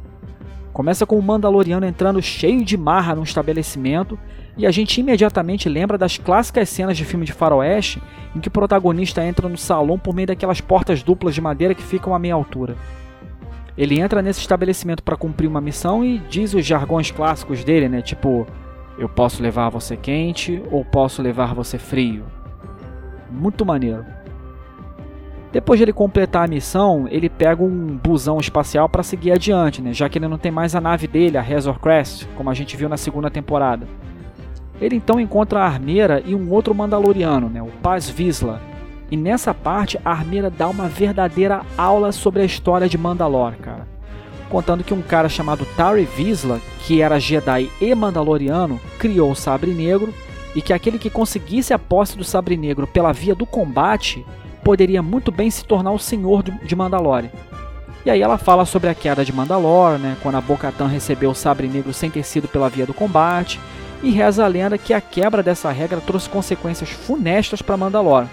[0.72, 4.16] Começa com o Mandaloriano entrando cheio de marra num estabelecimento
[4.56, 8.00] e a gente imediatamente lembra das clássicas cenas de filme de faroeste
[8.34, 11.82] em que o protagonista entra no salão por meio daquelas portas duplas de madeira que
[11.82, 12.76] ficam a meia altura.
[13.76, 18.02] Ele entra nesse estabelecimento para cumprir uma missão e diz os jargões clássicos dele, né?
[18.02, 18.46] Tipo,
[18.98, 22.24] eu posso levar você quente ou posso levar você frio.
[23.30, 24.04] Muito maneiro.
[25.52, 29.92] Depois de ele completar a missão, ele pega um busão espacial para seguir adiante, né?
[29.92, 32.74] já que ele não tem mais a nave dele, a Razor Crest, como a gente
[32.74, 33.86] viu na segunda temporada.
[34.80, 37.60] Ele então encontra a armeira e um outro Mandaloriano, né?
[37.60, 38.62] o Paz Vizsla,
[39.12, 43.86] e nessa parte, a Armeira dá uma verdadeira aula sobre a história de Mandalor, cara.
[44.48, 49.72] Contando que um cara chamado Tari Vizsla, que era Jedi e Mandaloriano, criou o Sabre
[49.72, 50.14] Negro
[50.56, 54.24] e que aquele que conseguisse a posse do Sabre Negro pela via do combate
[54.64, 57.30] poderia muito bem se tornar o Senhor de Mandalore.
[58.06, 61.34] E aí ela fala sobre a queda de Mandalor, né, quando a Bo-Katan recebeu o
[61.34, 63.60] Sabre Negro sem ter sido pela via do combate,
[64.02, 68.26] e reza a lenda que a quebra dessa regra trouxe consequências funestas para Mandalor.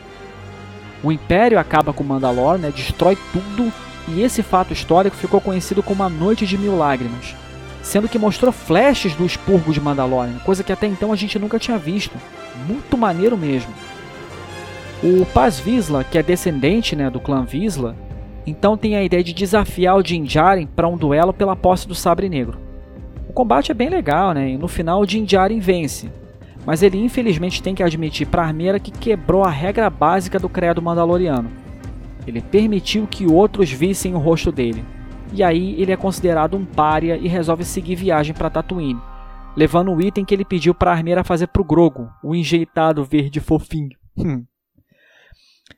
[1.04, 3.72] O Império acaba com Mandalor, né, destrói tudo,
[4.08, 7.36] e esse fato histórico ficou conhecido como a Noite de Mil Lágrimas,
[7.82, 11.60] sendo que mostrou flashes do expurgo de Mandalorian, coisa que até então a gente nunca
[11.60, 12.18] tinha visto.
[12.68, 13.72] Muito maneiro mesmo.
[15.02, 17.95] O Paz Vizsla, que é descendente né, do clã Vizsla,
[18.45, 21.95] então tem a ideia de desafiar o Din Djarin para um duelo pela posse do
[21.95, 22.60] Sabre Negro.
[23.28, 24.50] O combate é bem legal, né?
[24.50, 26.10] E no final o Din Djarin vence.
[26.70, 30.80] Mas ele infelizmente tem que admitir para Armeira que quebrou a regra básica do credo
[30.80, 31.49] mandaloriano.
[32.28, 34.86] Ele permitiu que outros vissem o rosto dele.
[35.34, 39.01] E aí ele é considerado um pária e resolve seguir viagem para Tatooine,
[39.57, 43.97] levando o item que ele pediu para Armeira fazer pro Grogo, o enjeitado verde fofinho.
[44.15, 44.45] Hum.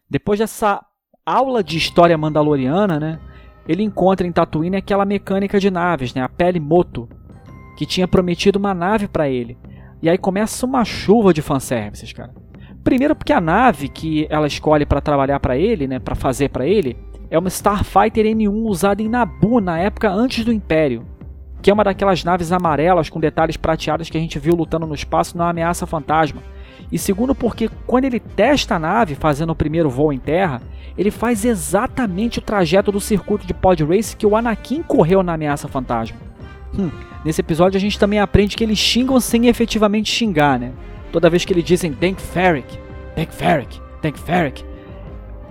[0.09, 0.85] Depois dessa
[1.25, 3.19] aula de história mandaloriana, né,
[3.65, 7.07] ele encontra em Tatooine aquela mecânica de naves, né, a Pele Moto,
[7.77, 9.57] que tinha prometido uma nave para ele.
[10.01, 12.33] E aí começa uma chuva de fanservices, cara.
[12.83, 16.65] Primeiro porque a nave que ela escolhe para trabalhar para ele, né, para fazer para
[16.65, 16.97] ele,
[17.29, 21.05] é uma Starfighter N1 usada em Naboo na época antes do Império,
[21.61, 24.95] que é uma daquelas naves amarelas com detalhes prateados que a gente viu lutando no
[24.95, 26.41] espaço na Ameaça Fantasma.
[26.91, 30.61] E segundo porque quando ele testa a nave fazendo o primeiro voo em terra,
[30.97, 35.33] ele faz exatamente o trajeto do circuito de pod race que o Anakin correu na
[35.33, 36.30] Ameaça Fantasma.
[36.77, 36.89] Hum,
[37.25, 40.71] nesse episódio a gente também aprende que eles xingam sem efetivamente xingar, né?
[41.11, 42.77] Toda vez que eles dizem Dank Ferrick,
[43.15, 44.63] Dank Ferrick, Dank Ferrick.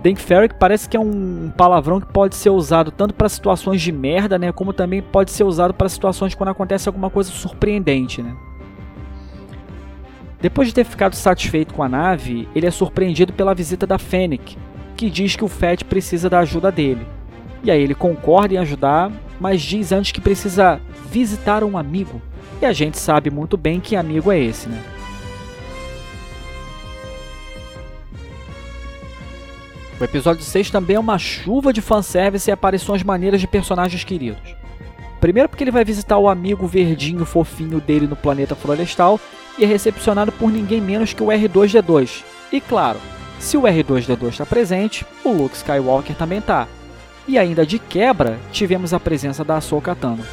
[0.03, 3.91] Dank Ferrick parece que é um palavrão que pode ser usado tanto para situações de
[3.91, 8.35] merda, né, como também pode ser usado para situações quando acontece alguma coisa surpreendente, né?
[10.41, 14.57] Depois de ter ficado satisfeito com a nave, ele é surpreendido pela visita da Fennec,
[14.97, 17.05] que diz que o Fett precisa da ajuda dele.
[17.63, 22.21] E aí ele concorda em ajudar, mas diz antes que precisa visitar um amigo.
[22.61, 24.81] E a gente sabe muito bem que amigo é esse, né?
[29.99, 34.55] O episódio 6 também é uma chuva de fanservice e aparições maneiras de personagens queridos.
[35.19, 39.19] Primeiro porque ele vai visitar o amigo verdinho fofinho dele no planeta florestal
[39.59, 42.23] e é recepcionado por ninguém menos que o R2D2.
[42.51, 42.99] E claro,
[43.37, 46.67] se o R2D2 está presente, o Luke Skywalker também está.
[47.27, 50.23] E ainda de quebra, tivemos a presença da Ahsoka Tano.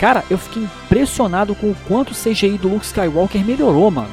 [0.00, 4.08] Cara, eu fiquei impressionado com o quanto o CGI do Luke Skywalker melhorou, mano.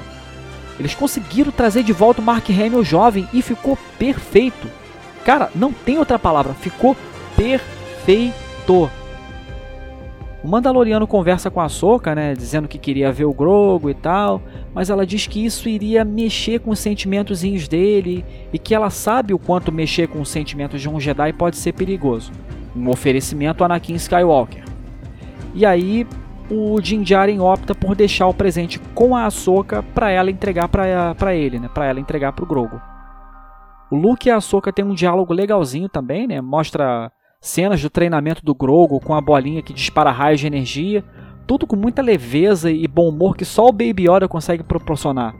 [0.78, 4.68] Eles conseguiram trazer de volta o Mark Hamill jovem e ficou perfeito.
[5.24, 6.94] Cara, não tem outra palavra, ficou
[7.38, 8.92] perfeito.
[10.44, 14.42] O Mandaloriano conversa com a Soka, né, dizendo que queria ver o Grogo e tal,
[14.74, 19.34] mas ela diz que isso iria mexer com os sentimentozinhos dele e que ela sabe
[19.34, 22.34] o quanto mexer com os sentimentos de um Jedi pode ser perigoso.
[22.76, 24.67] Um oferecimento a Anakin Skywalker.
[25.58, 26.06] E aí
[26.52, 31.34] o Din Djarin opta por deixar o presente com a Ahsoka para ela entregar para
[31.34, 32.80] ele, né, para ela entregar para o Grogu.
[33.92, 36.42] O Luke e a Ahsoka têm um diálogo legalzinho também, né?
[36.42, 41.04] Mostra cenas do treinamento do Grogu com a bolinha que dispara raios de energia,
[41.48, 45.34] tudo com muita leveza e bom humor que só o Baby Yoda consegue proporcionar.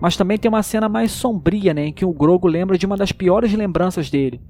[0.00, 2.96] Mas também tem uma cena mais sombria, né, em que o Grogu lembra de uma
[2.96, 4.40] das piores lembranças dele,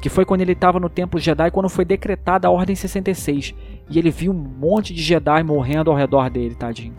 [0.00, 3.54] que foi quando ele estava no Templo Jedi quando foi decretada a Ordem 66
[3.88, 6.94] e ele viu um monte de Jedi morrendo ao redor dele, tadinho.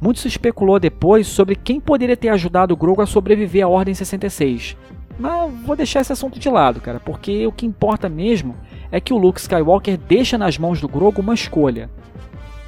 [0.00, 4.76] Muito se especulou depois sobre quem poderia ter ajudado Grogu a sobreviver à Ordem 66.
[5.18, 8.54] Mas vou deixar esse assunto de lado, cara, porque o que importa mesmo
[8.92, 11.90] é que o Luke Skywalker deixa nas mãos do Grogu uma escolha.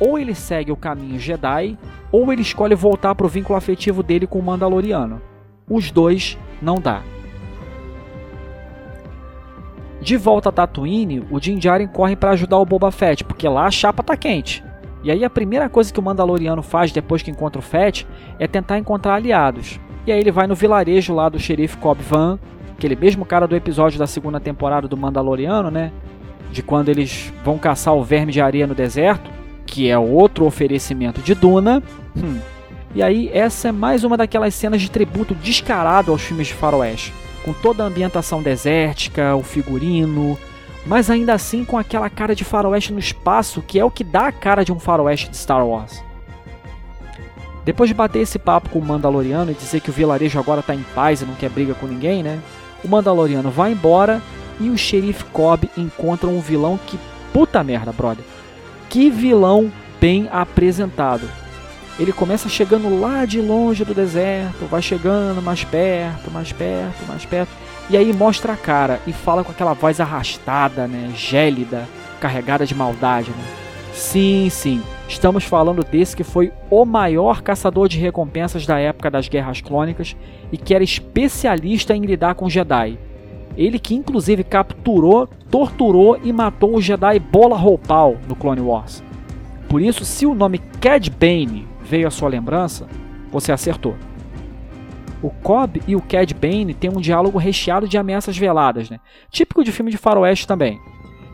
[0.01, 1.77] Ou ele segue o caminho Jedi,
[2.11, 5.21] ou ele escolhe voltar para o vínculo afetivo dele com o Mandaloriano.
[5.69, 7.03] Os dois não dá.
[10.09, 13.67] De volta a Tatooine, o Din Djarin corre para ajudar o Boba Fett, porque lá
[13.67, 14.65] a chapa tá quente.
[15.05, 18.07] E aí a primeira coisa que o Mandaloriano faz depois que encontra o Fett
[18.39, 19.79] é tentar encontrar aliados.
[20.07, 22.39] E aí ele vai no vilarejo lá do xerife Cobb Van,
[22.73, 25.93] aquele mesmo cara do episódio da segunda temporada do Mandaloriano, né?
[26.51, 29.31] De quando eles vão caçar o verme de areia no deserto,
[29.67, 31.83] que é outro oferecimento de Duna.
[32.17, 32.39] Hum.
[32.95, 37.13] E aí essa é mais uma daquelas cenas de tributo descarado aos filmes de faroeste,
[37.45, 40.39] com toda a ambientação desértica, o figurino,
[40.87, 44.29] mas ainda assim com aquela cara de faroeste no espaço que é o que dá
[44.29, 46.03] a cara de um faroeste de Star Wars.
[47.65, 50.75] Depois de bater esse papo com o Mandaloriano e dizer que o vilarejo agora está
[50.75, 52.41] em paz e não quer briga com ninguém, né?
[52.83, 54.23] O Mandaloriano vai embora
[54.59, 56.99] e o xerife Cobb encontra um vilão que
[57.33, 58.25] puta merda, brother.
[58.89, 59.71] Que vilão
[60.01, 61.29] bem apresentado.
[61.99, 67.25] Ele começa chegando lá de longe do deserto, vai chegando mais perto, mais perto, mais
[67.25, 67.51] perto,
[67.91, 71.89] e aí mostra a cara e fala com aquela voz arrastada, né, gélida,
[72.21, 73.45] carregada de maldade, né?
[73.93, 79.27] Sim, sim, Estamos falando desse que foi o maior caçador de recompensas da época das
[79.27, 80.15] Guerras Clônicas
[80.53, 82.99] e que era especialista em lidar com Jedi.
[83.57, 89.03] Ele que inclusive capturou, torturou e matou o Jedi Bola Roupal no Clone Wars.
[89.67, 92.87] Por isso, se o nome Cad Bane veio à sua lembrança,
[93.31, 93.97] você acertou.
[95.23, 99.01] O Cobb e o Cad Bane têm um diálogo recheado de ameaças veladas, né?
[99.31, 100.79] típico de filme de faroeste também.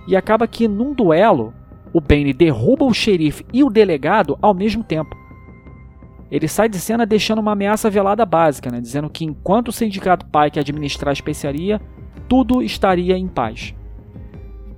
[0.06, 1.52] E acaba que num duelo,
[1.92, 5.14] o Bane derruba o xerife e o delegado ao mesmo tempo.
[6.30, 10.26] Ele sai de cena deixando uma ameaça velada básica, né, dizendo que enquanto o sindicato
[10.26, 11.80] Pike administrar a especiaria,
[12.28, 13.74] tudo estaria em paz.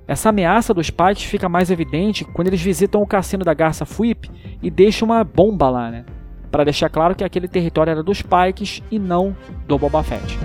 [0.07, 4.31] Essa ameaça dos Pikes fica mais evidente quando eles visitam o cassino da Garça Fuip
[4.63, 6.05] e deixam uma bomba lá, né?
[6.49, 9.35] Para deixar claro que aquele território era dos Pikes e não
[9.67, 10.39] do Boba Fett.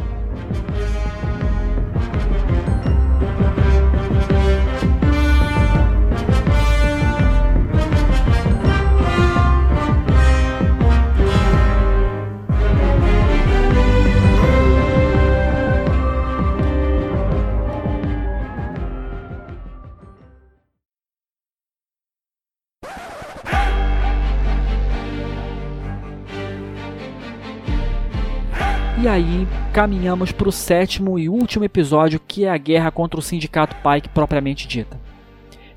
[29.13, 33.77] Aí caminhamos para o sétimo e último episódio, que é a guerra contra o Sindicato
[33.77, 34.99] Pike propriamente dita.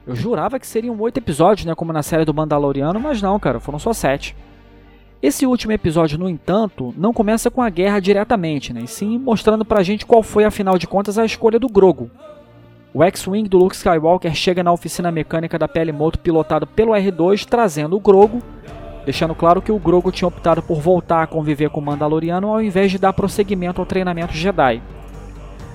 [0.08, 3.60] Eu jurava que seriam oito episódios, né, como na série do Mandaloriano, mas não, cara,
[3.60, 4.36] foram só sete.
[5.22, 9.66] Esse último episódio, no entanto, não começa com a guerra diretamente, né, e sim mostrando
[9.66, 12.10] pra gente qual foi, afinal de contas, a escolha do Grogu.
[12.94, 17.98] O X-Wing do Luke Skywalker chega na oficina mecânica da Pelimoto pilotado pelo R2, trazendo
[17.98, 18.42] o Grogu,
[19.06, 22.62] deixando claro que o Grogu tinha optado por voltar a conviver com o Mandaloriano ao
[22.62, 24.82] invés de dar prosseguimento ao treinamento Jedi.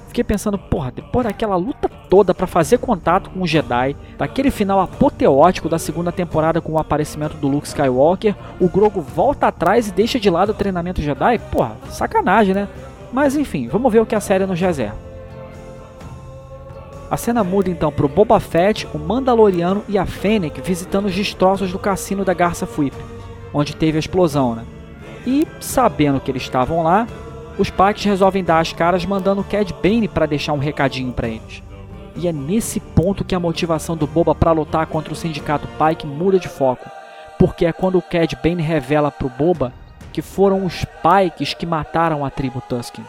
[0.08, 4.80] Fiquei pensando, porra, depois daquela luta toda para fazer contato com o Jedi, daquele final
[4.80, 9.92] apoteótico da segunda temporada com o aparecimento do Luke Skywalker, o Grogu volta atrás e
[9.92, 11.38] deixa de lado o treinamento Jedi?
[11.52, 12.68] Porra, sacanagem, né?
[13.12, 14.96] Mas enfim, vamos ver o que a série nos reserva.
[17.08, 21.14] A cena muda então para o Boba Fett, o Mandaloriano e a Fennec visitando os
[21.14, 22.96] destroços do cassino da Garça Fuip
[23.52, 24.64] onde teve a explosão, né?
[25.26, 27.06] E, sabendo que eles estavam lá,
[27.58, 31.28] os Pikes resolvem dar as caras mandando o Cad Bane para deixar um recadinho para
[31.28, 31.62] eles.
[32.16, 36.06] E é nesse ponto que a motivação do Boba para lutar contra o Sindicato Pike
[36.06, 36.90] muda de foco,
[37.38, 39.72] porque é quando o Cad Bane revela para o Boba
[40.12, 43.04] que foram os Pikes que mataram a tribo Tusken.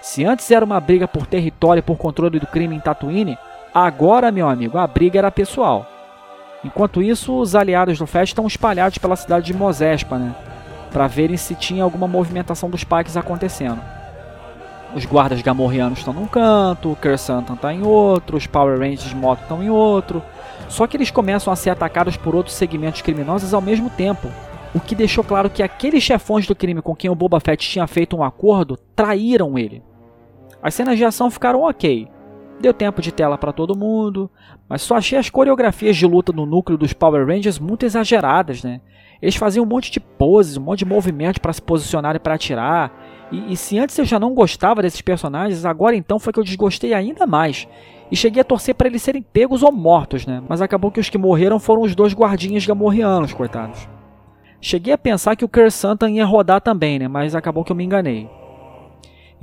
[0.00, 3.38] Se antes era uma briga por território e por controle do crime em Tatooine,
[3.74, 5.86] agora, meu amigo, a briga era pessoal.
[6.64, 10.34] Enquanto isso, os aliados do Fett estão espalhados pela cidade de Mozespa, né?
[10.90, 13.80] Para verem se tinha alguma movimentação dos Pikes acontecendo.
[14.94, 19.16] Os guardas gamorreanos estão num canto, o Kersantan está em outro, os Power Rangers de
[19.16, 20.22] moto estão em outro.
[20.68, 24.28] Só que eles começam a ser atacados por outros segmentos criminosos ao mesmo tempo,
[24.72, 27.86] o que deixou claro que aqueles chefões do crime com quem o Boba Fett tinha
[27.86, 29.82] feito um acordo traíram ele.
[30.62, 32.08] As cenas de ação ficaram ok,
[32.60, 34.30] Deu tempo de tela para todo mundo,
[34.68, 38.80] mas só achei as coreografias de luta no núcleo dos Power Rangers muito exageradas, né?
[39.20, 42.34] Eles faziam um monte de poses, um monte de movimentos para se posicionar e para
[42.34, 42.92] atirar.
[43.32, 46.44] E, e, se antes eu já não gostava desses personagens, agora então foi que eu
[46.44, 47.66] desgostei ainda mais.
[48.10, 50.42] E cheguei a torcer para eles serem pegos ou mortos, né?
[50.48, 53.88] Mas acabou que os que morreram foram os dois guardinhas gamorreanos, coitados.
[54.60, 57.08] Cheguei a pensar que o Kersantan ia rodar também, né?
[57.08, 58.28] Mas acabou que eu me enganei.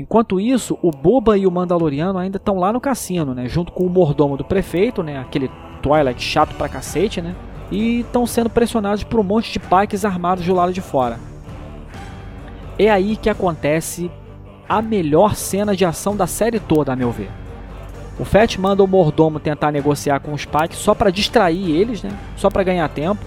[0.02, 3.48] Enquanto isso, o Boba e o Mandaloriano ainda estão lá no cassino, né?
[3.48, 5.20] Junto com o mordomo do prefeito, né?
[5.20, 5.48] Aquele
[5.84, 7.36] Twilight chato pra cacete, né?
[7.70, 11.20] E estão sendo pressionados por um monte de pikes armados do lado de fora.
[12.80, 14.10] É aí que acontece
[14.68, 17.30] a melhor cena de ação da série toda, a meu ver.
[18.20, 22.10] O Fett manda o mordomo tentar negociar com os pikes só para distrair eles, né?
[22.36, 23.24] Só para ganhar tempo.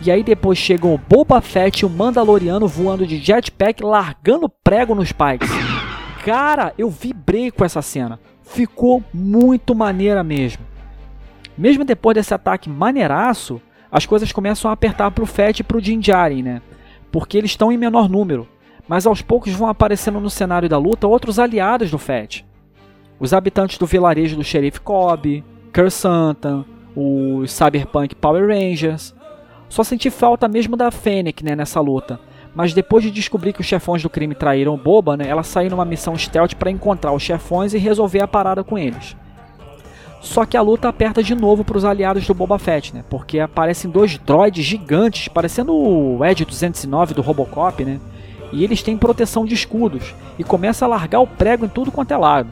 [0.00, 4.94] E aí depois chegam o Boba Fett e o Mandaloriano voando de jetpack, largando prego
[4.94, 5.50] nos pikes.
[6.28, 8.20] Cara, eu vibrei com essa cena.
[8.42, 10.62] Ficou muito maneira mesmo.
[11.56, 15.98] Mesmo depois desse ataque maneiraço, as coisas começam a apertar pro Fett e pro Din
[15.98, 16.60] Djarin, né?
[17.10, 18.46] Porque eles estão em menor número.
[18.86, 22.44] Mas aos poucos vão aparecendo no cenário da luta outros aliados do Fett.
[23.18, 26.62] Os habitantes do vilarejo do Sheriff Cobb, Kersantan,
[26.94, 29.14] os Cyberpunk Power Rangers.
[29.70, 32.20] Só senti falta mesmo da Fennec né, nessa luta
[32.58, 35.84] mas depois de descobrir que os chefões do crime traíram Boba, né, ela saiu numa
[35.84, 39.14] missão stealth para encontrar os chefões e resolver a parada com eles.
[40.20, 43.04] Só que a luta aperta de novo para os aliados do Boba Fett, né?
[43.08, 48.00] Porque aparecem dois droids gigantes, parecendo o Edge 209 do Robocop, né?
[48.50, 52.10] E eles têm proteção de escudos e começa a largar o prego em tudo quanto
[52.10, 52.48] é lado.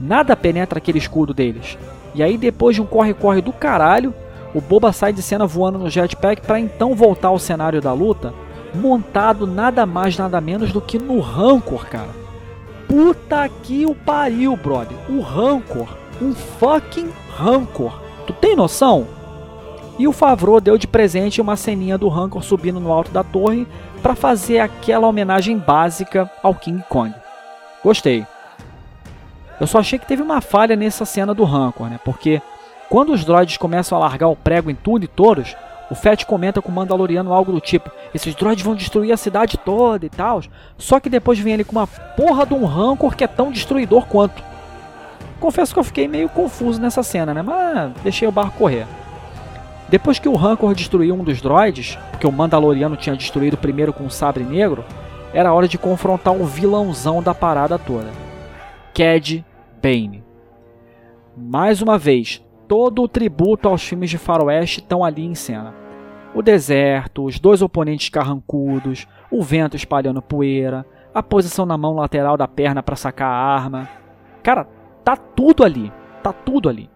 [0.00, 1.76] Nada penetra aquele escudo deles.
[2.14, 4.14] E aí depois de um corre-corre do caralho,
[4.54, 8.45] o Boba sai de cena voando no jetpack para então voltar ao cenário da luta
[8.76, 12.10] montado nada mais, nada menos do que no Rancor, cara.
[12.88, 14.96] Puta que o pariu, brother.
[15.08, 15.88] O Rancor.
[16.22, 18.00] Um fucking Rancor.
[18.26, 19.06] Tu tem noção?
[19.98, 23.66] E o Favreau deu de presente uma ceninha do Rancor subindo no alto da torre
[24.02, 27.14] para fazer aquela homenagem básica ao King Kong.
[27.82, 28.26] Gostei.
[29.58, 31.98] Eu só achei que teve uma falha nessa cena do Rancor, né?
[32.04, 32.42] Porque
[32.88, 35.56] Quando os droids começam a largar o prego em tudo e todos,
[35.90, 39.56] o Fett comenta com o Mandaloriano algo do tipo: esses droids vão destruir a cidade
[39.56, 40.42] toda e tal.
[40.76, 44.06] Só que depois vem ele com uma porra de um rancor que é tão destruidor
[44.06, 44.42] quanto.
[45.38, 47.42] Confesso que eu fiquei meio confuso nessa cena, né?
[47.42, 48.86] Mas deixei o barco correr.
[49.88, 54.04] Depois que o Rancor destruiu um dos droids, porque o Mandaloriano tinha destruído primeiro com
[54.04, 54.84] o sabre negro,
[55.32, 58.10] era hora de confrontar o vilãozão da parada toda.
[58.92, 59.44] Cad
[59.80, 60.24] Bane.
[61.36, 65.74] Mais uma vez, todo o tributo aos filmes de faroeste estão ali em cena.
[66.34, 72.36] O deserto, os dois oponentes carrancudos, o vento espalhando poeira, a posição na mão lateral
[72.36, 73.88] da perna para sacar a arma.
[74.42, 74.68] Cara,
[75.02, 75.90] tá tudo ali,
[76.22, 76.90] tá tudo ali.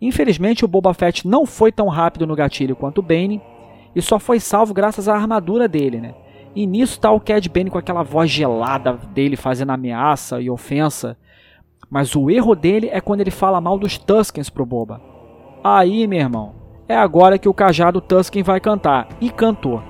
[0.00, 3.42] Infelizmente, o Boba Fett não foi tão rápido no gatilho quanto o Bane
[3.94, 6.14] e só foi salvo graças à armadura dele, né?
[6.54, 11.18] E nisso tá o Cad Bane com aquela voz gelada dele fazendo ameaça e ofensa.
[11.88, 15.00] Mas o erro dele é quando ele fala mal dos Tuskens pro Boba.
[15.62, 16.54] Aí, meu irmão,
[16.88, 19.08] é agora que o cajado Tusken vai cantar.
[19.20, 19.82] E cantou.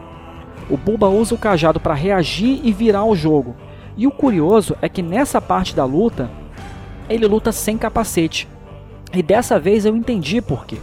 [0.68, 3.54] O Boba usa o cajado para reagir e virar o jogo.
[3.96, 6.30] E o curioso é que nessa parte da luta,
[7.08, 8.48] ele luta sem capacete.
[9.14, 10.78] E dessa vez eu entendi por quê.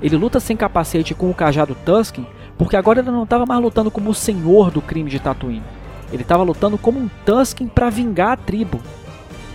[0.00, 2.26] Ele luta sem capacete com o cajado Tusken,
[2.56, 5.62] porque agora ele não estava mais lutando como o senhor do crime de Tatooine.
[6.12, 8.80] Ele estava lutando como um Tusken para vingar a tribo.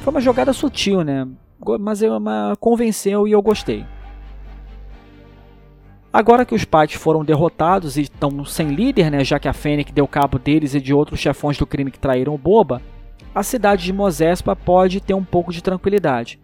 [0.04, 1.26] Foi uma jogada sutil, né?
[1.80, 3.86] Mas eu, uma, convenceu e eu gostei.
[6.12, 9.94] Agora que os Pikes foram derrotados e estão sem líder, né, já que a Fennec
[9.94, 12.82] deu cabo deles e de outros chefões do crime que traíram o Boba,
[13.34, 16.38] a cidade de Mosespa pode ter um pouco de tranquilidade.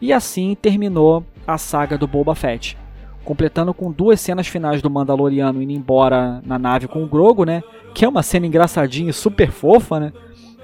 [0.00, 2.78] E assim terminou a saga do Boba Fett,
[3.24, 7.60] completando com duas cenas finais do Mandaloriano indo embora na nave com o Grogo, né?
[7.92, 10.12] Que é uma cena engraçadinha e super fofa, né?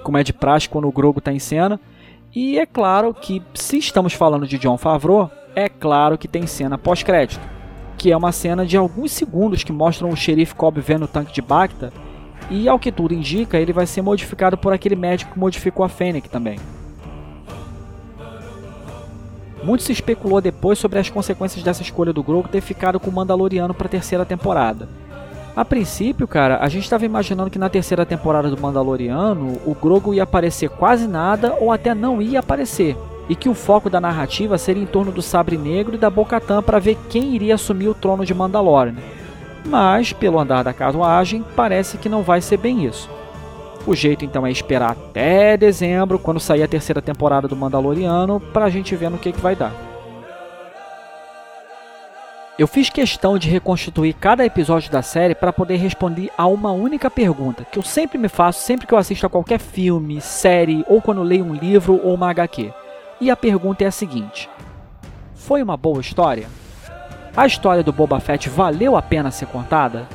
[0.04, 1.80] Como é de praxe quando o Grogo está em cena.
[2.36, 6.76] E é claro que, se estamos falando de John Favreau, é claro que tem cena
[6.76, 7.40] pós-crédito,
[7.96, 11.32] que é uma cena de alguns segundos que mostram o xerife Cobb vendo o tanque
[11.32, 11.90] de Bacta,
[12.50, 15.88] e ao que tudo indica, ele vai ser modificado por aquele médico que modificou a
[15.88, 16.58] Fennec também.
[19.64, 23.14] Muito se especulou depois sobre as consequências dessa escolha do Grogu ter ficado com o
[23.14, 24.86] Mandaloriano para a terceira temporada.
[25.56, 30.12] A princípio, cara, a gente estava imaginando que na terceira temporada do Mandaloriano o Grogu
[30.12, 32.94] ia aparecer quase nada ou até não ia aparecer,
[33.26, 36.62] e que o foco da narrativa seria em torno do Sabre Negro e da Bo-Katan
[36.62, 38.96] para ver quem iria assumir o trono de Mandalorian.
[39.64, 43.08] Mas, pelo andar da carruagem, parece que não vai ser bem isso.
[43.86, 48.66] O jeito então é esperar até dezembro, quando sair a terceira temporada do Mandaloriano, para
[48.66, 49.85] a gente ver no que, que vai dar.
[52.58, 57.10] Eu fiz questão de reconstituir cada episódio da série para poder responder a uma única
[57.10, 61.02] pergunta, que eu sempre me faço sempre que eu assisto a qualquer filme, série ou
[61.02, 62.72] quando leio um livro ou uma HQ.
[63.20, 64.48] E a pergunta é a seguinte:
[65.34, 66.48] Foi uma boa história?
[67.36, 70.08] A história do Boba Fett valeu a pena ser contada?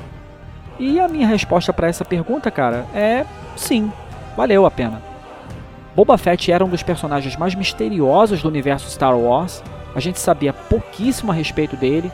[0.79, 3.23] E a minha resposta para essa pergunta, cara, é
[3.55, 3.93] sim,
[4.35, 4.99] valeu a pena.
[5.95, 9.61] Boba Fett era um dos personagens mais misteriosos do universo Star Wars,
[9.93, 12.11] a gente sabia pouquíssimo a respeito dele,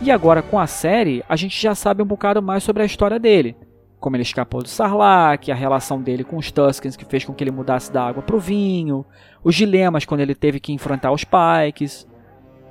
[0.00, 3.18] e agora com a série a gente já sabe um bocado mais sobre a história
[3.18, 3.56] dele.
[3.98, 7.42] Como ele escapou do Sarlacc, a relação dele com os Tuskens que fez com que
[7.42, 9.04] ele mudasse da água para o vinho,
[9.42, 12.06] os dilemas quando ele teve que enfrentar os Pikes.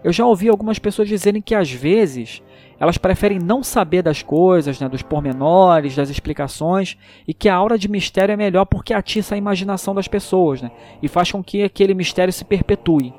[0.03, 2.43] Eu já ouvi algumas pessoas dizerem que às vezes
[2.79, 6.95] elas preferem não saber das coisas, né, dos pormenores, das explicações,
[7.27, 10.69] e que a aura de mistério é melhor porque atiça a imaginação das pessoas né,
[11.01, 13.13] e faz com que aquele mistério se perpetue.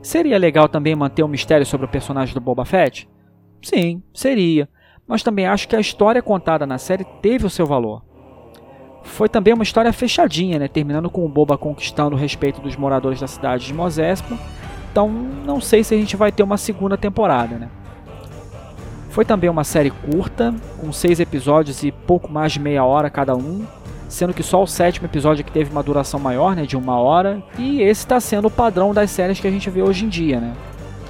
[0.00, 3.06] Seria legal também manter um mistério sobre o personagem do Boba Fett?
[3.62, 4.68] Sim, seria,
[5.06, 8.02] mas também acho que a história contada na série teve o seu valor.
[9.02, 13.20] Foi também uma história fechadinha, né, terminando com o Boba conquistando o respeito dos moradores
[13.20, 14.36] da cidade de Mos Espa,
[14.92, 17.56] então não sei se a gente vai ter uma segunda temporada.
[17.56, 17.68] Né?
[19.10, 23.34] Foi também uma série curta, com seis episódios e pouco mais de meia hora cada
[23.34, 23.64] um,
[24.08, 27.42] sendo que só o sétimo episódio que teve uma duração maior, né, de uma hora,
[27.58, 30.40] e esse está sendo o padrão das séries que a gente vê hoje em dia,
[30.40, 30.54] né?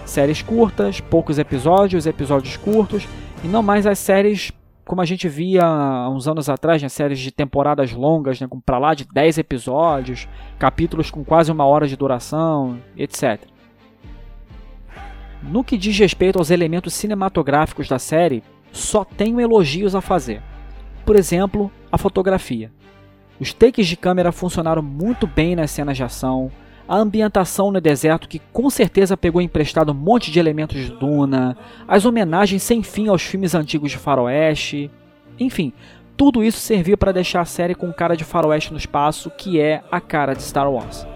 [0.08, 3.06] Séries curtas, poucos episódios, episódios curtos,
[3.44, 4.50] e não mais as séries
[4.82, 8.58] como a gente via há uns anos atrás, né, séries de temporadas longas, né, com
[8.58, 10.26] para lá de 10 episódios,
[10.58, 13.38] capítulos com quase uma hora de duração, etc.
[15.42, 18.42] No que diz respeito aos elementos cinematográficos da série,
[18.72, 20.40] só tenho elogios a fazer.
[21.04, 22.72] Por exemplo, a fotografia.
[23.38, 26.50] Os takes de câmera funcionaram muito bem nas cenas de ação,
[26.88, 31.56] a ambientação no deserto que com certeza pegou emprestado um monte de elementos de Duna,
[31.86, 34.90] as homenagens sem fim aos filmes antigos de faroeste,
[35.38, 35.72] enfim,
[36.16, 39.82] tudo isso serviu para deixar a série com cara de faroeste no espaço, que é
[39.92, 41.06] a cara de Star Wars.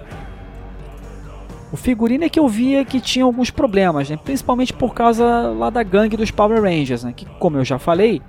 [1.73, 4.19] O figurino é que eu via que tinha alguns problemas, né?
[4.23, 7.15] principalmente por causa lá da gangue dos Power Rangers, né?
[7.17, 8.21] que como eu já falei,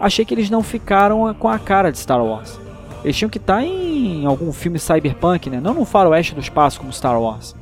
[0.00, 2.60] achei que eles não ficaram com a cara de Star Wars.
[3.04, 5.60] Eles tinham que estar tá em algum filme cyberpunk, né?
[5.60, 7.54] não no faroeste do espaço como Star Wars.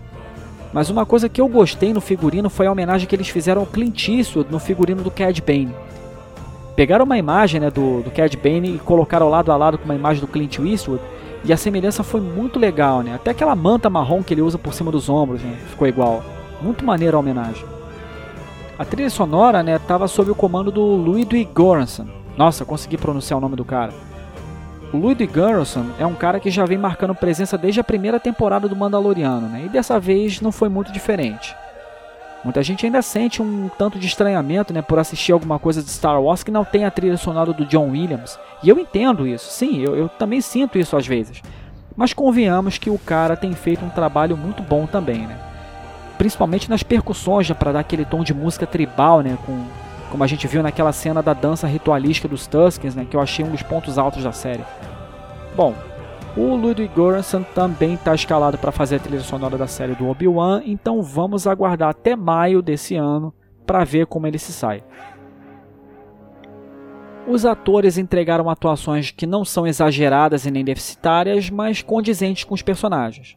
[0.72, 3.66] Mas uma coisa que eu gostei no figurino foi a homenagem que eles fizeram ao
[3.66, 5.74] Clint Eastwood no figurino do Cad Bane.
[6.74, 9.95] Pegaram uma imagem né, do, do Cad Bane e colocaram lado a lado com uma
[9.95, 11.03] imagem do Clint Eastwood
[11.45, 13.14] e a semelhança foi muito legal, né?
[13.14, 15.57] Até aquela manta marrom que ele usa por cima dos ombros, né?
[15.68, 16.22] Ficou igual.
[16.61, 17.64] Muito maneira a homenagem.
[18.78, 22.07] A trilha sonora, né, tava sob o comando do Ludwig Göransson.
[22.37, 23.93] Nossa, consegui pronunciar o nome do cara.
[24.93, 28.76] Ludwig Göransson é um cara que já vem marcando presença desde a primeira temporada do
[28.76, 29.64] Mandaloriano, né?
[29.66, 31.55] E dessa vez não foi muito diferente.
[32.45, 36.22] Muita gente ainda sente um tanto de estranhamento né, por assistir alguma coisa de Star
[36.22, 38.39] Wars que não tem a trilha sonora do John Williams.
[38.62, 41.43] E eu entendo isso, sim, eu, eu também sinto isso às vezes.
[41.97, 45.37] Mas convenhamos que o cara tem feito um trabalho muito bom também, né?
[46.18, 49.37] Principalmente nas percussões, para dar aquele tom de música tribal, né?
[49.45, 49.64] Com,
[50.11, 53.07] como a gente viu naquela cena da dança ritualística dos Tuskens, né?
[53.09, 54.65] Que eu achei um dos pontos altos da série.
[55.55, 55.75] Bom,
[56.37, 60.63] o Ludwig Göransson também está escalado para fazer a trilha sonora da série do Obi-Wan,
[60.67, 63.33] então vamos aguardar até maio desse ano
[63.67, 64.85] para ver como ele se sai.
[67.27, 72.63] Os atores entregaram atuações que não são exageradas e nem deficitárias, mas condizentes com os
[72.63, 73.37] personagens.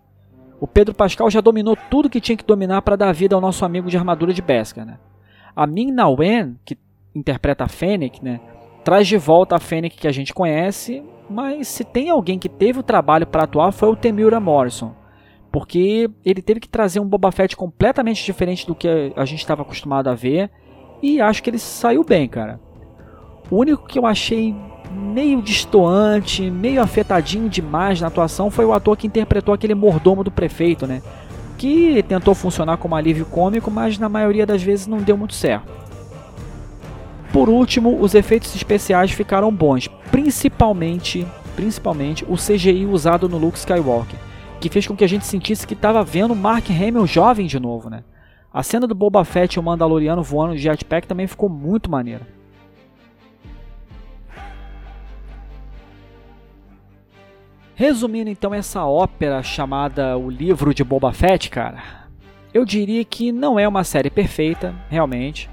[0.60, 3.64] O Pedro Pascal já dominou tudo que tinha que dominar para dar vida ao nosso
[3.64, 4.86] amigo de armadura de Beskar.
[4.86, 5.00] Né?
[5.56, 6.78] A Min Na Wen, que
[7.14, 8.40] interpreta a Fennec, né,
[8.84, 12.80] traz de volta a Fennec que a gente conhece, mas se tem alguém que teve
[12.80, 14.96] o trabalho para atuar foi o Temura Morrison.
[15.52, 19.64] Porque ele teve que trazer um Boba Fett completamente diferente do que a gente estava
[19.64, 20.50] acostumado a ver.
[21.02, 22.60] E acho que ele saiu bem, cara.
[23.50, 24.56] O único que eu achei
[24.92, 30.32] meio distoante, meio afetadinho demais na atuação foi o ator que interpretou aquele mordomo do
[30.32, 31.02] prefeito, né?
[31.60, 35.70] Que tentou funcionar como alívio cômico, mas na maioria das vezes não deu muito certo.
[37.34, 44.18] Por último, os efeitos especiais ficaram bons, principalmente, principalmente o CGI usado no Luke Skywalker,
[44.62, 47.90] que fez com que a gente sentisse que estava vendo Mark Hamill jovem de novo,
[47.90, 48.06] né?
[48.54, 52.39] A cena do Boba Fett e o Mandaloriano voando de jetpack também ficou muito maneira.
[57.80, 61.82] Resumindo então essa ópera chamada O Livro de Boba Fett, cara,
[62.54, 65.50] eu diria que não é uma série perfeita, realmente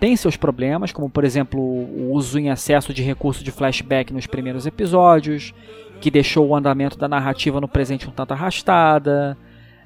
[0.00, 4.26] tem seus problemas, como por exemplo o uso em excesso de recurso de flashback nos
[4.26, 5.54] primeiros episódios,
[6.00, 9.38] que deixou o andamento da narrativa no presente um tanto arrastada.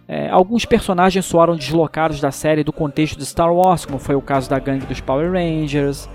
[0.09, 4.23] É, alguns personagens soaram deslocados da série do contexto de Star Wars, como foi o
[4.23, 6.09] caso da gangue dos Power Rangers.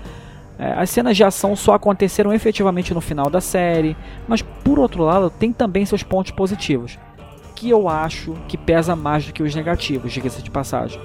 [0.58, 3.96] É, as cenas de ação só aconteceram efetivamente no final da série,
[4.26, 6.98] mas por outro lado tem também seus pontos positivos,
[7.54, 11.00] que eu acho que pesa mais do que os negativos, diga-se de passagem.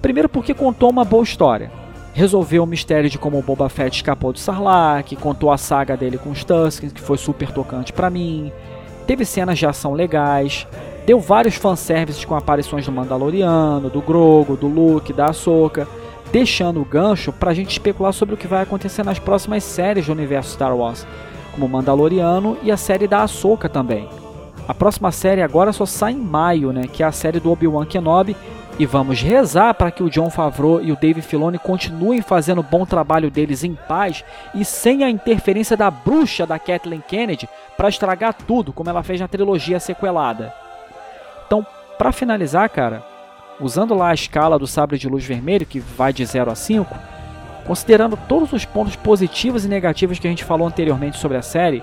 [0.00, 1.70] Primeiro porque contou uma boa história
[2.14, 6.16] resolveu o mistério de como o Boba Fett escapou do Sarlacc, contou a saga dele
[6.16, 8.52] com os Tuskens, que foi super tocante para mim.
[9.04, 10.66] Teve cenas de ação legais,
[11.04, 15.88] deu vários fanservices com aparições do Mandaloriano, do Grogo, do Luke, da Ahsoka,
[16.32, 20.12] deixando o gancho pra gente especular sobre o que vai acontecer nas próximas séries do
[20.12, 21.06] universo Star Wars,
[21.52, 24.08] como o Mandaloriano e a série da Ahsoka também.
[24.66, 27.84] A próxima série agora só sai em maio, né, que é a série do Obi-Wan
[27.84, 28.36] Kenobi,
[28.76, 32.64] e vamos rezar para que o John Favreau e o Dave Filoni continuem fazendo o
[32.64, 37.88] bom trabalho deles em paz e sem a interferência da bruxa da Kathleen Kennedy para
[37.88, 40.52] estragar tudo, como ela fez na trilogia sequelada.
[41.46, 41.64] Então,
[41.96, 43.04] para finalizar, cara,
[43.60, 46.96] usando lá a escala do sabre de luz vermelho, que vai de 0 a 5,
[47.66, 51.82] considerando todos os pontos positivos e negativos que a gente falou anteriormente sobre a série,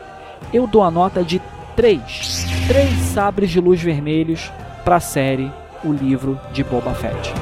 [0.54, 1.42] eu dou a nota de
[1.76, 2.46] 3.
[2.68, 4.52] 3 sabres de luz vermelhos
[4.84, 5.52] para a série
[5.84, 7.34] o livro de Boba Fett.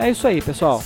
[0.00, 0.82] É isso aí, pessoal.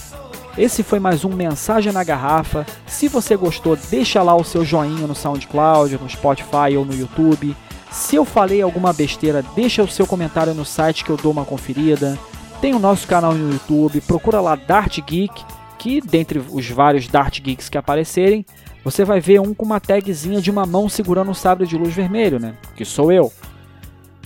[0.58, 2.66] Esse foi mais um Mensagem na Garrafa.
[2.86, 7.56] Se você gostou, deixa lá o seu joinha no SoundCloud, no Spotify ou no YouTube.
[7.90, 11.44] Se eu falei alguma besteira, deixa o seu comentário no site que eu dou uma
[11.44, 12.18] conferida.
[12.60, 15.44] Tem o nosso canal no YouTube, procura lá Dart Geek,
[15.78, 18.44] que dentre os vários Dart Geeks que aparecerem,
[18.82, 21.94] você vai ver um com uma tagzinha de uma mão segurando um sabre de luz
[21.94, 22.54] vermelho, né?
[22.76, 23.32] Que sou eu.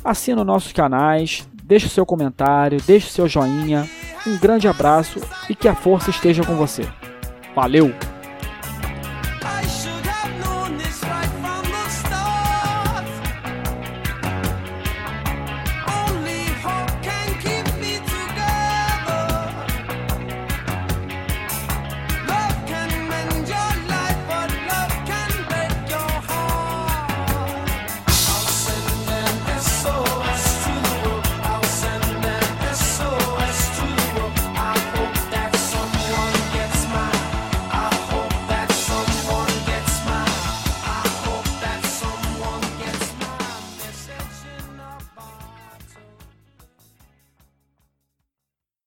[0.04, 3.88] Assina nossos canais, deixa o seu comentário, deixa o seu joinha.
[4.26, 6.82] Um grande abraço e que a força esteja com você.
[7.54, 7.92] Valeu!